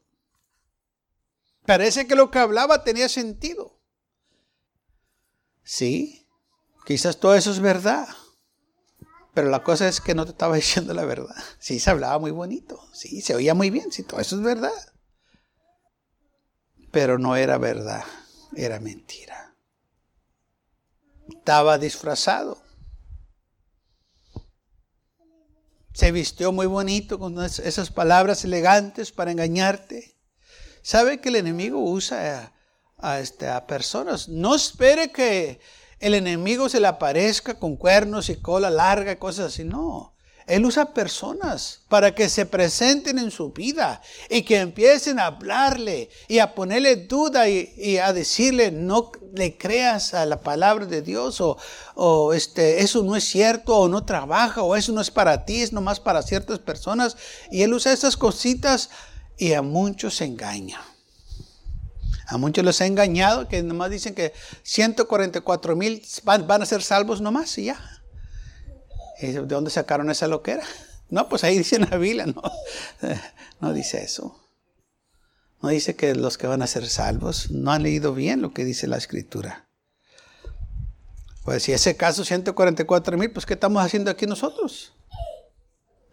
Parece 1.66 2.08
que 2.08 2.16
lo 2.16 2.32
que 2.32 2.40
hablaba 2.40 2.84
tenía 2.84 3.10
sentido. 3.10 3.78
Sí, 5.64 6.26
quizás 6.86 7.18
todo 7.20 7.36
eso 7.36 7.52
es 7.52 7.60
verdad. 7.60 8.08
Pero 9.34 9.50
la 9.50 9.64
cosa 9.64 9.88
es 9.88 10.00
que 10.00 10.16
no 10.16 10.26
te 10.26 10.32
estaba 10.32 10.56
diciendo 10.64 10.94
la 10.94 11.06
verdad. 11.06 11.36
Sí, 11.60 11.80
se 11.80 11.90
hablaba 11.90 12.18
muy 12.20 12.32
bonito. 12.32 12.82
Sí, 12.94 13.22
se 13.22 13.36
oía 13.36 13.54
muy 13.54 13.70
bien. 13.70 13.92
Sí, 13.92 14.04
todo 14.04 14.20
eso 14.20 14.38
es 14.38 14.42
verdad. 14.42 14.72
Pero 16.92 17.20
no 17.20 17.36
era 17.36 17.58
verdad. 17.58 18.04
Era 18.56 18.80
mentira. 18.80 19.54
Estaba 21.28 21.78
disfrazado. 21.78 22.67
Se 25.98 26.12
vistió 26.12 26.52
muy 26.52 26.68
bonito 26.68 27.18
con 27.18 27.44
esas 27.44 27.90
palabras 27.90 28.44
elegantes 28.44 29.12
para 29.12 29.32
engañarte. 29.32 30.16
¿Sabe 30.84 31.20
que 31.20 31.30
el 31.30 31.38
enemigo 31.38 31.80
usa 31.80 32.54
a, 33.00 33.20
este, 33.20 33.48
a 33.48 33.66
personas? 33.66 34.30
No 34.30 34.54
espere 34.54 35.12
que 35.12 35.60
el 35.98 36.14
enemigo 36.14 36.70
se 36.70 36.80
le 36.80 36.86
aparezca 36.86 37.58
con 37.58 37.78
cuernos 37.78 38.30
y 38.30 38.36
cola 38.36 38.70
larga 38.70 39.14
y 39.14 39.16
cosas 39.16 39.48
así. 39.48 39.64
No. 39.64 40.16
Él 40.48 40.66
usa 40.66 40.94
personas 40.94 41.82
para 41.90 42.16
que 42.16 42.30
se 42.30 42.46
presenten 42.46 43.20
en 43.20 43.32
su 43.32 43.52
vida 43.52 44.02
y 44.30 44.44
que 44.44 44.60
empiecen 44.60 45.20
a 45.20 45.26
hablarle 45.26 46.10
y 46.30 46.40
a 46.40 46.56
ponerle 46.56 46.96
duda 46.96 47.50
y, 47.50 47.98
a 47.98 48.14
decirle 48.14 48.72
no 48.72 49.12
le 49.34 49.58
creas 49.58 50.14
a 50.14 50.26
la 50.26 50.40
palabra 50.40 50.86
de 50.86 51.02
Dios 51.02 51.42
o, 51.42 51.58
o, 51.96 52.34
este, 52.34 52.82
eso 52.82 53.04
no 53.04 53.18
es 53.18 53.26
cierto 53.26 53.78
o 53.78 53.90
no 53.90 54.06
trabaja 54.06 54.62
o 54.62 54.78
eso 54.78 54.94
no 54.94 55.02
es 55.02 55.12
para 55.12 55.44
ti, 55.44 55.62
es 55.62 55.74
nomás 55.74 56.00
para 56.00 56.22
ciertas 56.22 56.60
personas. 56.60 57.18
Y 57.52 57.64
él 57.64 57.74
usa 57.74 57.92
esas 57.92 58.16
cositas 58.16 58.90
y 59.38 59.52
a 59.52 59.62
muchos 59.62 60.22
engaña. 60.22 60.82
A 62.26 62.38
muchos 62.38 62.64
los 62.64 62.82
ha 62.82 62.86
engañado 62.86 63.48
que 63.48 63.64
nomás 63.64 63.90
dicen 63.90 64.14
que 64.14 64.34
144 64.64 65.76
mil 65.76 66.02
van, 66.24 66.62
a 66.62 66.66
ser 66.66 66.84
salvos 66.84 67.22
nomás 67.22 67.58
y 67.58 67.66
ya. 67.66 67.97
¿De 69.20 69.42
dónde 69.46 69.72
sacaron 69.72 70.10
esa 70.10 70.28
loquera? 70.28 70.64
No, 71.10 71.30
pues 71.30 71.46
ahí 71.46 71.58
dice 71.58 71.78
en 71.78 71.90
la 71.90 71.96
Biblia, 71.96 72.26
no, 72.26 72.42
no 73.62 73.72
dice 73.72 74.04
eso. 74.04 74.38
No 75.62 75.70
dice 75.70 75.96
que 75.96 76.14
los 76.16 76.38
que 76.38 76.48
van 76.48 76.62
a 76.62 76.68
ser 76.68 76.86
salvos 76.90 77.50
no 77.50 77.72
han 77.72 77.84
leído 77.84 78.14
bien 78.14 78.42
lo 78.42 78.54
que 78.54 78.66
dice 78.66 78.88
la 78.88 78.98
escritura. 78.98 79.70
Pues 81.46 81.64
si 81.64 81.72
ese 81.72 81.96
caso 81.96 82.26
144 82.26 83.18
mil, 83.18 83.32
pues 83.32 83.46
¿qué 83.46 83.54
estamos 83.54 83.82
haciendo 83.82 84.12
aquí 84.12 84.26
nosotros? 84.26 84.92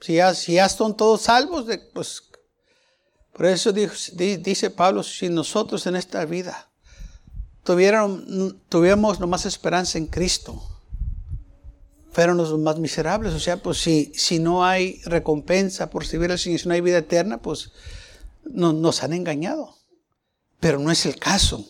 Si 0.00 0.14
ya, 0.14 0.32
si 0.32 0.54
ya 0.54 0.68
son 0.68 0.96
todos 0.96 1.22
salvos, 1.22 1.66
pues 1.92 2.22
por 3.32 3.46
eso 3.46 3.72
dice 3.72 4.70
Pablo, 4.70 5.02
si 5.02 5.28
nosotros 5.28 5.88
en 5.88 5.96
esta 5.96 6.24
vida 6.24 6.70
tuviéramos 7.64 9.18
nomás 9.18 9.44
esperanza 9.44 9.98
en 9.98 10.06
Cristo, 10.06 10.62
fueron 12.14 12.37
los 12.37 12.57
más 12.59 12.79
miserables. 12.79 13.35
O 13.35 13.40
sea, 13.40 13.57
pues 13.57 13.79
si, 13.79 14.12
si 14.14 14.38
no 14.38 14.64
hay 14.64 15.00
recompensa 15.05 15.90
por 15.90 16.07
servir 16.07 16.31
al 16.31 16.38
Señor, 16.38 16.61
si 16.61 16.68
no 16.68 16.74
hay 16.74 16.81
vida 16.81 16.98
eterna, 16.98 17.42
pues 17.42 17.72
nos 18.44 19.03
han 19.03 19.12
engañado. 19.12 19.77
Pero 20.61 20.79
no 20.79 20.92
es 20.92 21.05
el 21.07 21.16
caso. 21.16 21.66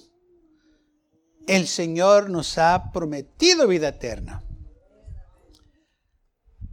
El 1.47 1.67
Señor 1.67 2.29
nos 2.29 2.59
ha 2.59 2.93
prometido 2.93 3.67
vida 3.67 3.89
eterna. 3.89 4.45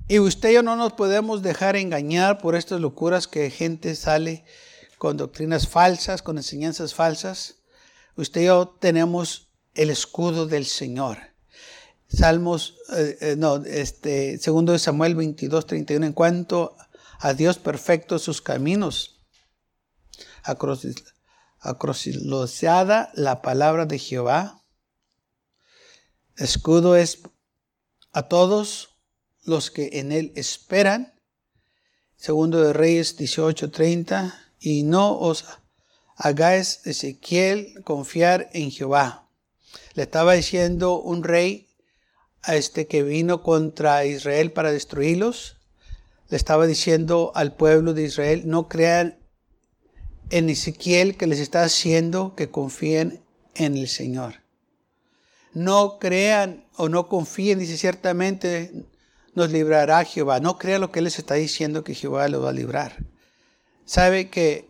Y 0.10 0.20
usted 0.20 0.50
y 0.50 0.56
yo 0.56 0.64
no 0.64 0.76
nos 0.76 0.92
podemos 0.92 1.42
dejar 1.42 1.78
engañar 1.78 2.40
por 2.40 2.56
estas 2.56 2.82
locuras 2.82 3.30
que 3.30 3.50
gente 3.50 3.96
sale 3.96 4.44
con 4.98 5.16
doctrinas 5.16 5.70
falsas, 5.70 6.22
con 6.22 6.36
enseñanzas 6.36 6.94
falsas. 6.94 7.62
Usted 8.18 8.42
y 8.42 8.46
yo 8.46 8.68
tenemos 8.68 9.48
el 9.76 9.90
escudo 9.90 10.46
del 10.46 10.66
Señor. 10.66 11.31
Salmos, 12.14 12.76
eh, 12.94 13.18
eh, 13.22 13.36
no, 13.38 13.58
este, 13.64 14.38
segundo 14.38 14.74
de 14.74 14.80
Samuel 14.80 15.16
22, 15.16 15.66
31, 15.66 16.06
en 16.08 16.14
cuanto 16.14 16.76
a 17.20 17.34
Dios 17.34 17.58
perfecto 17.58 18.20
sus 18.20 18.42
caminos, 18.42 19.22
acrosiloseada 21.62 23.12
la 23.14 23.42
palabra 23.42 23.86
de 23.86 23.98
Jehová. 23.98 24.62
Escudo 26.36 26.98
es 26.98 27.22
a 28.12 28.28
todos 28.28 28.98
los 29.44 29.72
que 29.72 29.92
en 29.94 30.12
él 30.12 30.34
esperan. 30.36 31.18
Segundo 32.18 32.62
de 32.62 32.74
Reyes 32.74 33.16
18, 33.16 33.72
30 33.72 34.38
y 34.60 34.84
no 34.84 35.18
os 35.18 35.46
hagáis, 36.16 36.82
Ezequiel, 36.86 37.82
confiar 37.84 38.50
en 38.54 38.70
Jehová. 38.70 39.30
Le 39.94 40.04
estaba 40.04 40.34
diciendo 40.34 41.00
un 41.00 41.24
rey 41.24 41.71
a 42.44 42.56
este 42.56 42.88
que 42.88 43.04
vino 43.04 43.44
contra 43.44 44.06
Israel 44.06 44.52
para 44.52 44.72
destruirlos. 44.72 45.58
Le 46.30 46.38
estaba 46.38 46.66
diciendo 46.66 47.32
al 47.36 47.54
pueblo 47.54 47.94
de 47.94 48.04
Israel, 48.04 48.44
no 48.46 48.68
crean 48.68 49.20
en 50.30 50.50
Ezequiel 50.50 51.18
que 51.18 51.28
les 51.28 51.40
está 51.40 51.64
haciendo 51.64 52.36
que 52.36 52.50
confíen 52.50 53.22
en 53.56 53.78
el 53.78 53.88
Señor. 53.88 54.36
No 55.54 56.00
crean 56.00 56.66
o 56.78 56.88
no 56.88 57.10
confíen, 57.10 57.60
dice 57.60 57.78
ciertamente 57.78 58.72
nos 59.36 59.52
librará 59.52 60.04
Jehová. 60.06 60.40
No 60.40 60.58
crean 60.58 60.82
lo 60.82 60.92
que 60.92 61.00
Él 61.00 61.06
les 61.06 61.20
está 61.20 61.36
diciendo 61.36 61.84
que 61.84 61.96
Jehová 61.96 62.28
lo 62.28 62.42
va 62.42 62.50
a 62.50 62.54
librar 62.54 63.12
sabe 63.92 64.30
que 64.30 64.70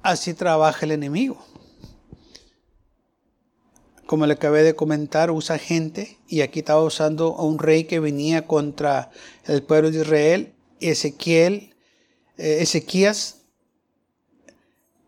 así 0.00 0.32
trabaja 0.32 0.86
el 0.86 0.92
enemigo. 0.92 1.44
Como 4.08 4.24
le 4.24 4.32
acabé 4.32 4.62
de 4.62 4.74
comentar, 4.74 5.30
usa 5.30 5.58
gente 5.58 6.16
y 6.26 6.40
aquí 6.40 6.60
estaba 6.60 6.82
usando 6.82 7.34
a 7.36 7.42
un 7.42 7.58
rey 7.58 7.84
que 7.84 8.00
venía 8.00 8.46
contra 8.46 9.10
el 9.44 9.62
pueblo 9.62 9.90
de 9.90 9.98
Israel, 9.98 10.54
Ezequiel, 10.80 11.74
eh, 12.38 12.60
Ezequías, 12.62 13.42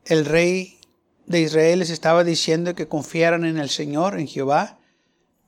el 0.04 0.26
rey 0.26 0.80
de 1.24 1.40
Israel 1.40 1.78
les 1.78 1.88
estaba 1.88 2.24
diciendo 2.24 2.74
que 2.74 2.88
confiaran 2.88 3.46
en 3.46 3.56
el 3.56 3.70
Señor, 3.70 4.20
en 4.20 4.28
Jehová, 4.28 4.78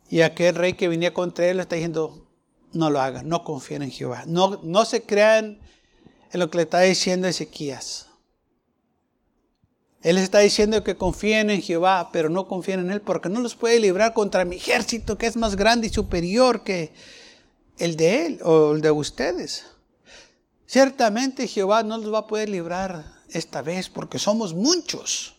y 0.08 0.22
aquel 0.22 0.54
rey 0.54 0.72
que 0.72 0.88
venía 0.88 1.12
contra 1.12 1.46
él 1.46 1.58
le 1.58 1.64
está 1.64 1.76
diciendo, 1.76 2.26
no 2.72 2.88
lo 2.88 3.02
hagan, 3.02 3.28
no 3.28 3.44
confíen 3.44 3.82
en 3.82 3.90
Jehová, 3.90 4.24
no, 4.26 4.60
no 4.62 4.86
se 4.86 5.02
crean 5.02 5.60
en 6.32 6.40
lo 6.40 6.48
que 6.48 6.56
le 6.56 6.62
está 6.62 6.80
diciendo 6.80 7.28
Ezequías. 7.28 8.11
Él 10.02 10.16
les 10.16 10.24
está 10.24 10.40
diciendo 10.40 10.82
que 10.82 10.96
confíen 10.96 11.50
en 11.50 11.62
Jehová, 11.62 12.10
pero 12.12 12.28
no 12.28 12.48
confíen 12.48 12.80
en 12.80 12.90
Él 12.90 13.00
porque 13.00 13.28
no 13.28 13.40
los 13.40 13.54
puede 13.54 13.78
librar 13.78 14.12
contra 14.12 14.44
mi 14.44 14.56
ejército 14.56 15.16
que 15.16 15.26
es 15.26 15.36
más 15.36 15.54
grande 15.54 15.86
y 15.86 15.90
superior 15.90 16.64
que 16.64 16.92
el 17.78 17.96
de 17.96 18.26
Él 18.26 18.40
o 18.42 18.72
el 18.72 18.80
de 18.80 18.90
ustedes. 18.90 19.64
Ciertamente 20.66 21.46
Jehová 21.46 21.82
no 21.82 21.98
los 21.98 22.12
va 22.12 22.20
a 22.20 22.26
poder 22.26 22.48
librar 22.48 23.04
esta 23.30 23.62
vez 23.62 23.88
porque 23.88 24.18
somos 24.18 24.54
muchos. 24.54 25.34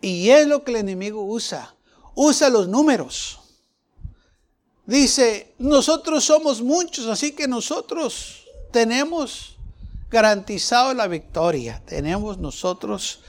Y 0.00 0.28
es 0.30 0.46
lo 0.46 0.64
que 0.64 0.72
el 0.72 0.78
enemigo 0.78 1.24
usa. 1.24 1.74
Usa 2.14 2.50
los 2.50 2.68
números. 2.68 3.40
Dice, 4.86 5.54
nosotros 5.58 6.24
somos 6.24 6.60
muchos, 6.60 7.06
así 7.06 7.32
que 7.32 7.48
nosotros 7.48 8.44
tenemos 8.70 9.56
garantizado 10.10 10.92
la 10.92 11.06
victoria. 11.06 11.82
Tenemos 11.86 12.36
nosotros 12.38 13.20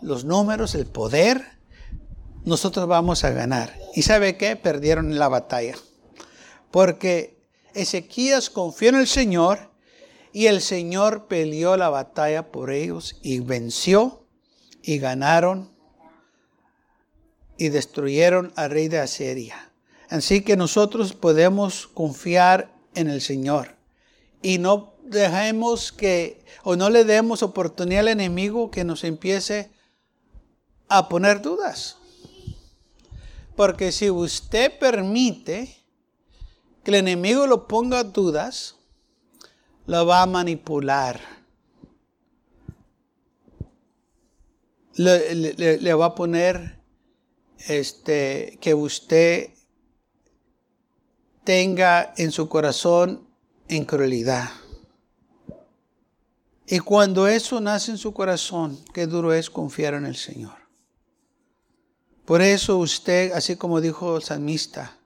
los 0.00 0.24
números, 0.24 0.74
el 0.74 0.86
poder. 0.86 1.44
Nosotros 2.44 2.86
vamos 2.86 3.24
a 3.24 3.30
ganar. 3.30 3.76
¿Y 3.94 4.02
sabe 4.02 4.36
qué? 4.36 4.56
Perdieron 4.56 5.18
la 5.18 5.28
batalla. 5.28 5.74
Porque 6.70 7.38
Ezequías 7.74 8.50
confió 8.50 8.90
en 8.90 8.96
el 8.96 9.06
Señor 9.06 9.70
y 10.32 10.46
el 10.46 10.60
Señor 10.60 11.26
peleó 11.26 11.76
la 11.76 11.90
batalla 11.90 12.50
por 12.50 12.70
ellos 12.70 13.18
y 13.22 13.40
venció 13.40 14.26
y 14.82 14.98
ganaron 14.98 15.70
y 17.56 17.70
destruyeron 17.70 18.52
al 18.56 18.70
rey 18.70 18.88
de 18.88 19.00
Asiria. 19.00 19.72
Así 20.08 20.42
que 20.42 20.56
nosotros 20.56 21.12
podemos 21.12 21.88
confiar 21.88 22.72
en 22.94 23.08
el 23.08 23.20
Señor 23.20 23.76
y 24.40 24.58
no 24.58 24.94
dejemos 25.04 25.92
que, 25.92 26.44
o 26.62 26.76
no 26.76 26.90
le 26.90 27.04
demos 27.04 27.42
oportunidad 27.42 28.00
al 28.00 28.08
enemigo 28.08 28.70
que 28.70 28.84
nos 28.84 29.04
empiece 29.04 29.70
a 30.88 31.08
poner 31.08 31.42
dudas. 31.42 31.96
Porque 33.56 33.92
si 33.92 34.10
usted 34.10 34.78
permite 34.78 35.76
que 36.84 36.90
el 36.90 36.96
enemigo 36.96 37.46
lo 37.46 37.66
ponga 37.66 38.04
dudas, 38.04 38.76
lo 39.86 40.06
va 40.06 40.22
a 40.22 40.26
manipular. 40.26 41.20
Le, 44.94 45.94
va 45.94 46.06
a 46.06 46.14
poner 46.14 46.80
este, 47.66 48.58
que 48.60 48.74
usted 48.74 49.50
tenga 51.44 52.12
en 52.16 52.32
su 52.32 52.48
corazón 52.48 53.28
incredulidad. 53.68 54.50
Y 56.66 56.80
cuando 56.80 57.26
eso 57.26 57.60
nace 57.60 57.92
en 57.92 57.98
su 57.98 58.12
corazón, 58.12 58.78
qué 58.92 59.06
duro 59.06 59.32
es 59.32 59.48
confiar 59.48 59.94
en 59.94 60.04
el 60.04 60.16
Señor. 60.16 60.67
Por 62.28 62.42
eso 62.42 62.76
usted, 62.76 63.32
así 63.32 63.56
como 63.56 63.80
dijo 63.80 64.18
el 64.18 64.22
salmista, 64.22 64.98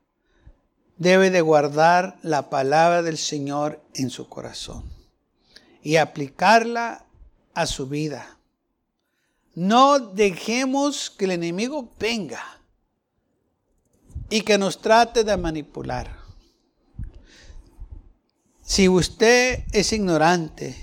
debe 0.96 1.30
de 1.30 1.40
guardar 1.40 2.18
la 2.22 2.50
palabra 2.50 3.00
del 3.04 3.16
Señor 3.16 3.80
en 3.94 4.10
su 4.10 4.28
corazón 4.28 4.82
y 5.84 5.98
aplicarla 5.98 7.06
a 7.54 7.66
su 7.66 7.86
vida. 7.86 8.38
No 9.54 10.00
dejemos 10.00 11.10
que 11.10 11.26
el 11.26 11.30
enemigo 11.30 11.92
venga 11.96 12.42
y 14.28 14.40
que 14.40 14.58
nos 14.58 14.80
trate 14.80 15.22
de 15.22 15.36
manipular. 15.36 16.16
Si 18.62 18.88
usted 18.88 19.62
es 19.70 19.92
ignorante 19.92 20.76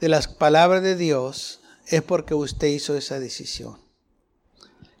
de 0.00 0.08
las 0.08 0.26
palabras 0.26 0.82
de 0.82 0.96
Dios, 0.96 1.60
es 1.86 2.00
porque 2.00 2.32
usted 2.32 2.68
hizo 2.68 2.96
esa 2.96 3.20
decisión. 3.20 3.83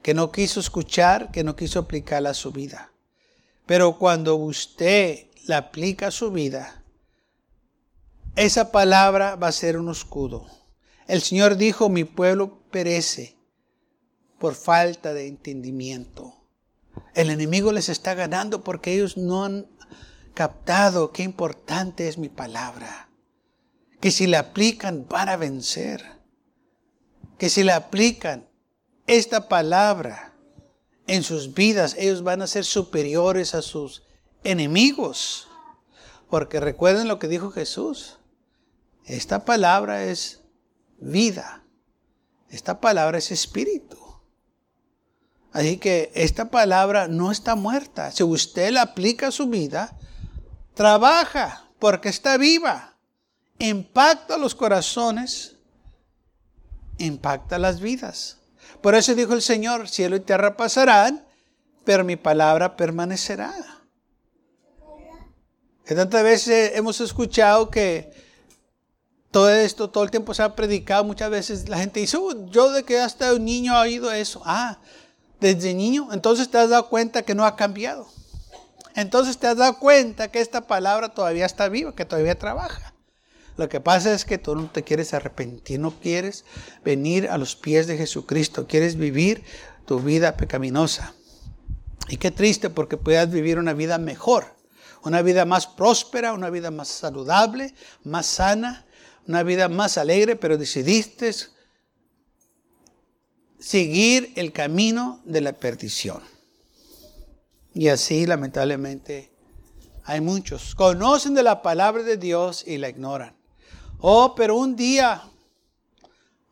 Que 0.04 0.12
no 0.12 0.30
quiso 0.30 0.60
escuchar, 0.60 1.30
que 1.30 1.44
no 1.44 1.56
quiso 1.56 1.78
aplicarla 1.78 2.30
a 2.30 2.34
su 2.34 2.52
vida. 2.52 2.92
Pero 3.64 3.96
cuando 3.96 4.36
usted 4.36 5.28
la 5.46 5.56
aplica 5.56 6.08
a 6.08 6.10
su 6.10 6.30
vida, 6.30 6.84
esa 8.36 8.70
palabra 8.70 9.36
va 9.36 9.48
a 9.48 9.52
ser 9.52 9.78
un 9.78 9.90
escudo. 9.90 10.46
El 11.06 11.22
Señor 11.22 11.56
dijo, 11.56 11.88
mi 11.88 12.04
pueblo 12.04 12.68
perece 12.70 13.38
por 14.38 14.54
falta 14.54 15.14
de 15.14 15.26
entendimiento. 15.26 16.34
El 17.14 17.30
enemigo 17.30 17.72
les 17.72 17.88
está 17.88 18.12
ganando 18.12 18.62
porque 18.62 18.92
ellos 18.92 19.16
no 19.16 19.46
han 19.46 19.66
captado 20.34 21.12
qué 21.12 21.22
importante 21.22 22.08
es 22.08 22.18
mi 22.18 22.28
palabra. 22.28 23.08
Que 24.02 24.10
si 24.10 24.26
la 24.26 24.40
aplican 24.40 25.06
van 25.08 25.30
a 25.30 25.36
vencer. 25.38 26.04
Que 27.38 27.48
si 27.48 27.62
la 27.62 27.76
aplican 27.76 28.50
esta 29.06 29.48
palabra 29.48 30.34
en 31.06 31.22
sus 31.22 31.54
vidas, 31.54 31.94
ellos 31.98 32.22
van 32.22 32.42
a 32.42 32.46
ser 32.46 32.64
superiores 32.64 33.54
a 33.54 33.62
sus 33.62 34.02
enemigos. 34.42 35.48
Porque 36.30 36.60
recuerden 36.60 37.08
lo 37.08 37.18
que 37.18 37.28
dijo 37.28 37.50
Jesús. 37.50 38.18
Esta 39.04 39.44
palabra 39.44 40.04
es 40.04 40.40
vida. 40.98 41.62
Esta 42.48 42.80
palabra 42.80 43.18
es 43.18 43.30
espíritu. 43.30 43.98
Así 45.52 45.76
que 45.76 46.10
esta 46.14 46.50
palabra 46.50 47.06
no 47.06 47.30
está 47.30 47.54
muerta. 47.54 48.10
Si 48.10 48.22
usted 48.22 48.72
la 48.72 48.82
aplica 48.82 49.28
a 49.28 49.32
su 49.32 49.46
vida, 49.48 49.96
trabaja 50.74 51.68
porque 51.78 52.08
está 52.08 52.36
viva. 52.38 52.96
Impacta 53.58 54.36
los 54.36 54.54
corazones, 54.54 55.56
impacta 56.98 57.58
las 57.58 57.80
vidas. 57.80 58.38
Por 58.84 58.94
eso 58.94 59.14
dijo 59.14 59.32
el 59.32 59.40
Señor, 59.40 59.88
cielo 59.88 60.14
y 60.14 60.20
tierra 60.20 60.58
pasarán, 60.58 61.24
pero 61.86 62.04
mi 62.04 62.16
palabra 62.16 62.76
permanecerá. 62.76 63.54
Que 65.86 65.94
tantas 65.94 66.22
veces 66.22 66.72
hemos 66.74 67.00
escuchado 67.00 67.70
que 67.70 68.12
todo 69.30 69.48
esto, 69.48 69.88
todo 69.88 70.04
el 70.04 70.10
tiempo 70.10 70.34
se 70.34 70.42
ha 70.42 70.54
predicado, 70.54 71.02
muchas 71.02 71.30
veces 71.30 71.66
la 71.66 71.78
gente 71.78 72.00
dice, 72.00 72.18
oh, 72.18 72.46
yo 72.50 72.72
de 72.72 72.84
que 72.84 73.00
hasta 73.00 73.32
un 73.32 73.46
niño 73.46 73.74
ha 73.74 73.80
oído 73.80 74.12
eso. 74.12 74.42
Ah, 74.44 74.78
desde 75.40 75.72
niño, 75.72 76.10
entonces 76.12 76.50
te 76.50 76.58
has 76.58 76.68
dado 76.68 76.90
cuenta 76.90 77.22
que 77.22 77.34
no 77.34 77.46
ha 77.46 77.56
cambiado. 77.56 78.06
Entonces 78.94 79.38
te 79.38 79.46
has 79.46 79.56
dado 79.56 79.78
cuenta 79.78 80.28
que 80.30 80.42
esta 80.42 80.66
palabra 80.66 81.08
todavía 81.08 81.46
está 81.46 81.70
viva, 81.70 81.94
que 81.94 82.04
todavía 82.04 82.38
trabaja. 82.38 82.93
Lo 83.56 83.68
que 83.68 83.80
pasa 83.80 84.12
es 84.12 84.24
que 84.24 84.38
tú 84.38 84.56
no 84.56 84.70
te 84.70 84.82
quieres 84.82 85.14
arrepentir, 85.14 85.78
no 85.78 85.92
quieres 86.00 86.44
venir 86.84 87.28
a 87.28 87.38
los 87.38 87.54
pies 87.54 87.86
de 87.86 87.96
Jesucristo, 87.96 88.66
quieres 88.66 88.96
vivir 88.96 89.44
tu 89.86 90.00
vida 90.00 90.36
pecaminosa. 90.36 91.14
Y 92.08 92.16
qué 92.16 92.30
triste 92.30 92.68
porque 92.68 92.96
puedas 92.96 93.30
vivir 93.30 93.58
una 93.58 93.72
vida 93.72 93.98
mejor, 93.98 94.56
una 95.04 95.22
vida 95.22 95.44
más 95.44 95.66
próspera, 95.66 96.32
una 96.32 96.50
vida 96.50 96.70
más 96.70 96.88
saludable, 96.88 97.74
más 98.02 98.26
sana, 98.26 98.86
una 99.26 99.42
vida 99.42 99.68
más 99.68 99.98
alegre, 99.98 100.36
pero 100.36 100.58
decidiste 100.58 101.32
seguir 103.58 104.32
el 104.36 104.52
camino 104.52 105.22
de 105.24 105.40
la 105.40 105.52
perdición. 105.52 106.22
Y 107.72 107.88
así 107.88 108.26
lamentablemente 108.26 109.32
hay 110.04 110.20
muchos. 110.20 110.74
Conocen 110.74 111.34
de 111.34 111.42
la 111.42 111.62
palabra 111.62 112.02
de 112.02 112.16
Dios 112.16 112.64
y 112.66 112.78
la 112.78 112.88
ignoran. 112.88 113.34
Oh, 113.98 114.34
pero 114.34 114.56
un 114.56 114.76
día 114.76 115.22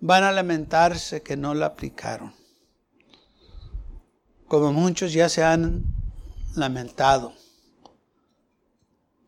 van 0.00 0.24
a 0.24 0.32
lamentarse 0.32 1.22
que 1.22 1.36
no 1.36 1.54
la 1.54 1.66
aplicaron. 1.66 2.34
Como 4.48 4.72
muchos 4.72 5.12
ya 5.12 5.28
se 5.28 5.44
han 5.44 5.84
lamentado. 6.56 7.32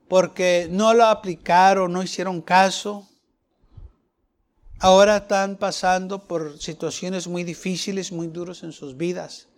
Porque 0.08 0.68
no 0.70 0.92
la 0.92 1.10
aplicaron, 1.10 1.92
no 1.92 2.02
hicieron 2.02 2.42
caso. 2.42 3.08
Ahora 4.80 5.18
están 5.18 5.56
pasando 5.56 6.26
por 6.26 6.58
situaciones 6.60 7.28
muy 7.28 7.44
difíciles, 7.44 8.10
muy 8.10 8.26
duras 8.26 8.64
en 8.64 8.72
sus 8.72 8.96
vidas. 8.96 9.48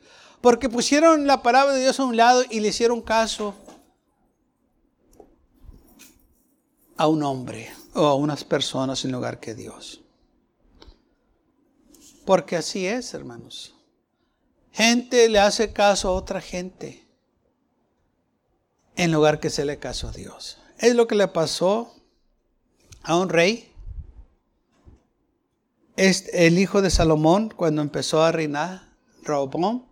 Porque 0.40 0.68
pusieron 0.68 1.26
la 1.26 1.42
palabra 1.42 1.72
de 1.72 1.80
Dios 1.80 1.98
a 1.98 2.04
un 2.04 2.16
lado 2.16 2.44
y 2.50 2.60
le 2.60 2.68
hicieron 2.68 3.00
caso 3.00 3.54
a 6.98 7.08
un 7.08 7.22
hombre 7.22 7.70
o 7.96 8.06
a 8.06 8.14
unas 8.14 8.44
personas 8.44 9.04
en 9.04 9.12
lugar 9.12 9.40
que 9.40 9.54
Dios. 9.54 10.02
Porque 12.24 12.56
así 12.56 12.86
es, 12.86 13.14
hermanos. 13.14 13.74
Gente 14.72 15.28
le 15.28 15.38
hace 15.38 15.72
caso 15.72 16.08
a 16.08 16.12
otra 16.12 16.40
gente 16.40 17.06
en 18.96 19.12
lugar 19.12 19.40
que 19.40 19.50
se 19.50 19.64
le 19.64 19.78
caso 19.78 20.08
a 20.08 20.12
Dios. 20.12 20.58
Es 20.78 20.94
lo 20.94 21.06
que 21.06 21.14
le 21.14 21.28
pasó 21.28 21.94
a 23.02 23.16
un 23.16 23.28
rey. 23.28 23.72
Es 25.96 26.28
el 26.34 26.58
hijo 26.58 26.82
de 26.82 26.90
Salomón 26.90 27.52
cuando 27.56 27.80
empezó 27.80 28.22
a 28.22 28.32
reinar, 28.32 28.94
Robón. 29.22 29.86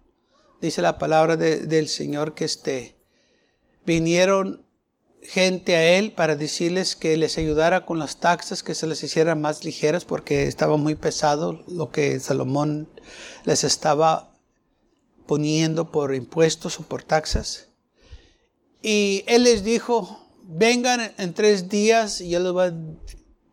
Dice 0.60 0.82
la 0.82 0.98
palabra 0.98 1.36
del 1.36 1.88
Señor 1.88 2.34
que 2.34 2.44
este, 2.44 2.96
vinieron 3.86 4.63
gente 5.24 5.74
a 5.74 5.96
él 5.96 6.12
para 6.12 6.36
decirles 6.36 6.96
que 6.96 7.16
les 7.16 7.38
ayudara 7.38 7.86
con 7.86 7.98
las 7.98 8.18
taxas, 8.18 8.62
que 8.62 8.74
se 8.74 8.86
les 8.86 9.02
hicieran 9.02 9.40
más 9.40 9.64
ligeras 9.64 10.04
porque 10.04 10.46
estaba 10.46 10.76
muy 10.76 10.94
pesado 10.94 11.64
lo 11.66 11.90
que 11.90 12.20
Salomón 12.20 12.88
les 13.44 13.64
estaba 13.64 14.34
poniendo 15.26 15.90
por 15.90 16.14
impuestos 16.14 16.78
o 16.78 16.82
por 16.82 17.02
taxas. 17.02 17.68
Y 18.82 19.24
él 19.26 19.44
les 19.44 19.64
dijo, 19.64 20.28
vengan 20.42 21.14
en 21.16 21.32
tres 21.32 21.70
días 21.70 22.20
y 22.20 22.28
yo 22.30 22.40
les 22.40 22.52
voy 22.52 22.66
a 22.66 22.74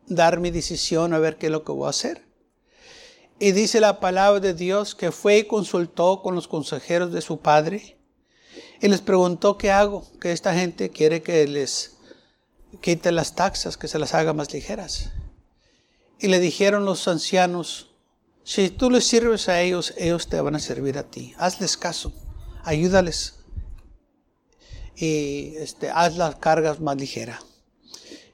dar 0.07 0.39
mi 0.39 0.51
decisión 0.51 1.13
a 1.13 1.19
ver 1.19 1.37
qué 1.37 1.45
es 1.45 1.51
lo 1.51 1.63
que 1.63 1.71
voy 1.71 1.87
a 1.87 1.91
hacer. 1.91 2.25
Y 3.39 3.53
dice 3.53 3.79
la 3.79 3.99
palabra 3.99 4.41
de 4.41 4.53
Dios 4.53 4.93
que 4.93 5.11
fue 5.11 5.39
y 5.39 5.43
consultó 5.45 6.21
con 6.21 6.35
los 6.35 6.47
consejeros 6.47 7.11
de 7.13 7.21
su 7.21 7.39
padre 7.39 7.97
y 8.81 8.87
les 8.87 9.01
preguntó 9.01 9.57
qué 9.57 9.71
hago, 9.71 10.05
que 10.19 10.31
esta 10.31 10.53
gente 10.53 10.89
quiere 10.89 11.21
que 11.21 11.47
les 11.47 11.97
quite 12.81 13.11
las 13.11 13.35
taxas, 13.35 13.77
que 13.77 13.87
se 13.87 13.99
las 13.99 14.13
haga 14.13 14.33
más 14.33 14.53
ligeras. 14.53 15.11
Y 16.19 16.27
le 16.27 16.39
dijeron 16.39 16.85
los 16.85 17.07
ancianos, 17.07 17.89
si 18.43 18.69
tú 18.69 18.89
les 18.89 19.05
sirves 19.05 19.49
a 19.49 19.61
ellos, 19.61 19.93
ellos 19.97 20.27
te 20.27 20.39
van 20.41 20.55
a 20.55 20.59
servir 20.59 20.97
a 20.97 21.03
ti. 21.03 21.33
Hazles 21.37 21.77
caso, 21.77 22.11
ayúdales 22.63 23.35
y 24.95 25.55
este, 25.57 25.89
haz 25.89 26.17
las 26.17 26.35
cargas 26.35 26.79
más 26.79 26.97
ligeras. 26.97 27.43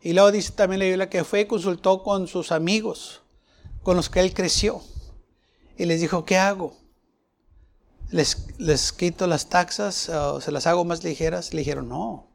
Y 0.02 0.14
luego 0.14 0.32
dice 0.32 0.52
también 0.52 0.80
la 0.80 0.86
Biblia 0.86 1.10
que 1.10 1.24
fue 1.24 1.42
y 1.42 1.46
consultó 1.46 2.04
con 2.04 2.28
sus 2.28 2.52
amigos, 2.52 3.22
con 3.84 3.98
los 3.98 4.10
que 4.10 4.20
él 4.20 4.34
creció. 4.34 4.82
Y 5.78 5.86
les 5.86 6.02
dijo, 6.02 6.26
¿qué 6.26 6.38
hago? 6.38 6.76
Les, 8.10 8.92
quito 8.94 9.28
las 9.28 9.50
taxas 9.50 10.10
o 10.10 10.42
se 10.42 10.52
las 10.52 10.68
hago 10.68 10.86
más 10.86 11.04
ligeras. 11.04 11.54
Le 11.54 11.60
dijeron, 11.60 11.90
no. 11.90 12.28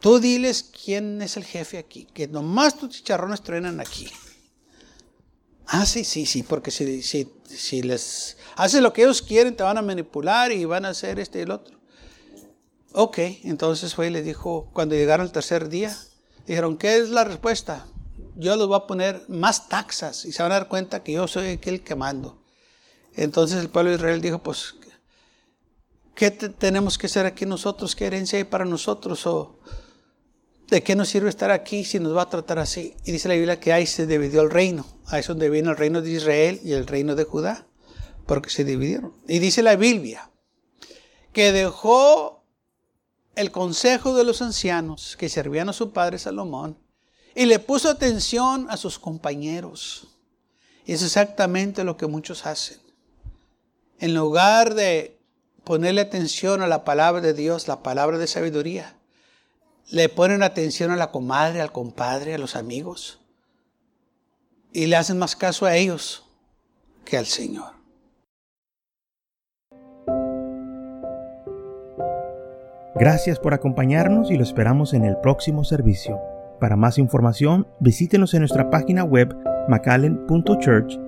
Tú 0.00 0.20
diles 0.20 0.62
quién 0.62 1.20
es 1.22 1.36
el 1.36 1.44
jefe 1.44 1.78
aquí, 1.78 2.06
que 2.14 2.28
nomás 2.28 2.78
tus 2.78 2.90
chicharrones 2.90 3.42
truenan 3.42 3.80
aquí. 3.80 4.08
Ah, 5.66 5.84
sí, 5.84 6.04
sí, 6.04 6.24
sí, 6.24 6.42
porque 6.42 6.70
si, 6.70 7.02
si, 7.02 7.30
si 7.44 7.82
les 7.82 8.36
haces 8.56 8.80
lo 8.80 8.92
que 8.92 9.02
ellos 9.02 9.22
quieren, 9.22 9.56
te 9.56 9.64
van 9.64 9.76
a 9.76 9.82
manipular 9.82 10.52
y 10.52 10.64
van 10.64 10.84
a 10.84 10.90
hacer 10.90 11.18
este 11.18 11.40
y 11.40 11.42
el 11.42 11.50
otro. 11.50 11.78
Ok, 12.92 13.18
entonces 13.44 13.94
fue 13.94 14.06
y 14.06 14.10
le 14.10 14.22
dijo, 14.22 14.70
cuando 14.72 14.94
llegaron 14.94 15.26
el 15.26 15.32
tercer 15.32 15.68
día, 15.68 15.96
dijeron, 16.46 16.78
¿qué 16.78 16.96
es 16.96 17.10
la 17.10 17.24
respuesta? 17.24 17.86
Yo 18.36 18.56
les 18.56 18.66
voy 18.66 18.76
a 18.76 18.86
poner 18.86 19.22
más 19.28 19.68
taxas 19.68 20.24
y 20.24 20.32
se 20.32 20.42
van 20.42 20.52
a 20.52 20.54
dar 20.54 20.68
cuenta 20.68 21.02
que 21.02 21.12
yo 21.12 21.28
soy 21.28 21.48
aquel 21.48 21.82
que 21.82 21.96
mando. 21.96 22.40
Entonces 23.18 23.58
el 23.58 23.68
pueblo 23.68 23.90
de 23.90 23.96
Israel 23.96 24.20
dijo, 24.20 24.38
pues, 24.38 24.76
¿qué 26.14 26.30
tenemos 26.30 26.96
que 26.96 27.08
hacer 27.08 27.26
aquí 27.26 27.46
nosotros? 27.46 27.96
¿Qué 27.96 28.06
herencia 28.06 28.38
hay 28.38 28.44
para 28.44 28.64
nosotros? 28.64 29.26
¿O 29.26 29.58
de 30.68 30.84
qué 30.84 30.94
nos 30.94 31.08
sirve 31.08 31.28
estar 31.28 31.50
aquí 31.50 31.84
si 31.84 31.98
nos 31.98 32.16
va 32.16 32.22
a 32.22 32.30
tratar 32.30 32.60
así? 32.60 32.94
Y 33.04 33.10
dice 33.10 33.26
la 33.26 33.34
Biblia 33.34 33.58
que 33.58 33.72
ahí 33.72 33.86
se 33.86 34.06
dividió 34.06 34.40
el 34.42 34.50
reino. 34.50 34.86
Ahí 35.06 35.18
es 35.20 35.26
donde 35.26 35.50
viene 35.50 35.68
el 35.68 35.76
reino 35.76 36.00
de 36.00 36.12
Israel 36.12 36.60
y 36.62 36.74
el 36.74 36.86
reino 36.86 37.16
de 37.16 37.24
Judá, 37.24 37.66
porque 38.24 38.50
se 38.50 38.62
dividieron. 38.62 39.12
Y 39.26 39.40
dice 39.40 39.64
la 39.64 39.74
Biblia 39.74 40.30
que 41.32 41.50
dejó 41.50 42.44
el 43.34 43.50
consejo 43.50 44.16
de 44.16 44.22
los 44.22 44.42
ancianos 44.42 45.16
que 45.16 45.28
servían 45.28 45.68
a 45.68 45.72
su 45.72 45.92
padre 45.92 46.20
Salomón 46.20 46.78
y 47.34 47.46
le 47.46 47.58
puso 47.58 47.90
atención 47.90 48.68
a 48.70 48.76
sus 48.76 48.96
compañeros. 48.96 50.06
Y 50.86 50.92
es 50.92 51.02
exactamente 51.02 51.82
lo 51.82 51.96
que 51.96 52.06
muchos 52.06 52.46
hacen. 52.46 52.87
En 54.00 54.14
lugar 54.14 54.74
de 54.74 55.18
ponerle 55.64 56.00
atención 56.00 56.62
a 56.62 56.66
la 56.66 56.84
palabra 56.84 57.20
de 57.20 57.34
Dios, 57.34 57.66
la 57.66 57.82
palabra 57.82 58.16
de 58.16 58.26
sabiduría, 58.26 58.96
le 59.90 60.08
ponen 60.08 60.42
atención 60.42 60.90
a 60.90 60.96
la 60.96 61.10
comadre, 61.10 61.60
al 61.60 61.72
compadre, 61.72 62.34
a 62.34 62.38
los 62.38 62.54
amigos. 62.54 63.20
Y 64.72 64.86
le 64.86 64.96
hacen 64.96 65.18
más 65.18 65.34
caso 65.34 65.66
a 65.66 65.74
ellos 65.74 66.24
que 67.04 67.16
al 67.16 67.26
Señor. 67.26 67.72
Gracias 72.94 73.38
por 73.38 73.54
acompañarnos 73.54 74.30
y 74.30 74.36
lo 74.36 74.42
esperamos 74.42 74.92
en 74.92 75.04
el 75.04 75.16
próximo 75.18 75.64
servicio. 75.64 76.20
Para 76.60 76.76
más 76.76 76.98
información, 76.98 77.66
visítenos 77.80 78.34
en 78.34 78.40
nuestra 78.40 78.70
página 78.70 79.04
web 79.04 79.34
macallen.church. 79.68 81.07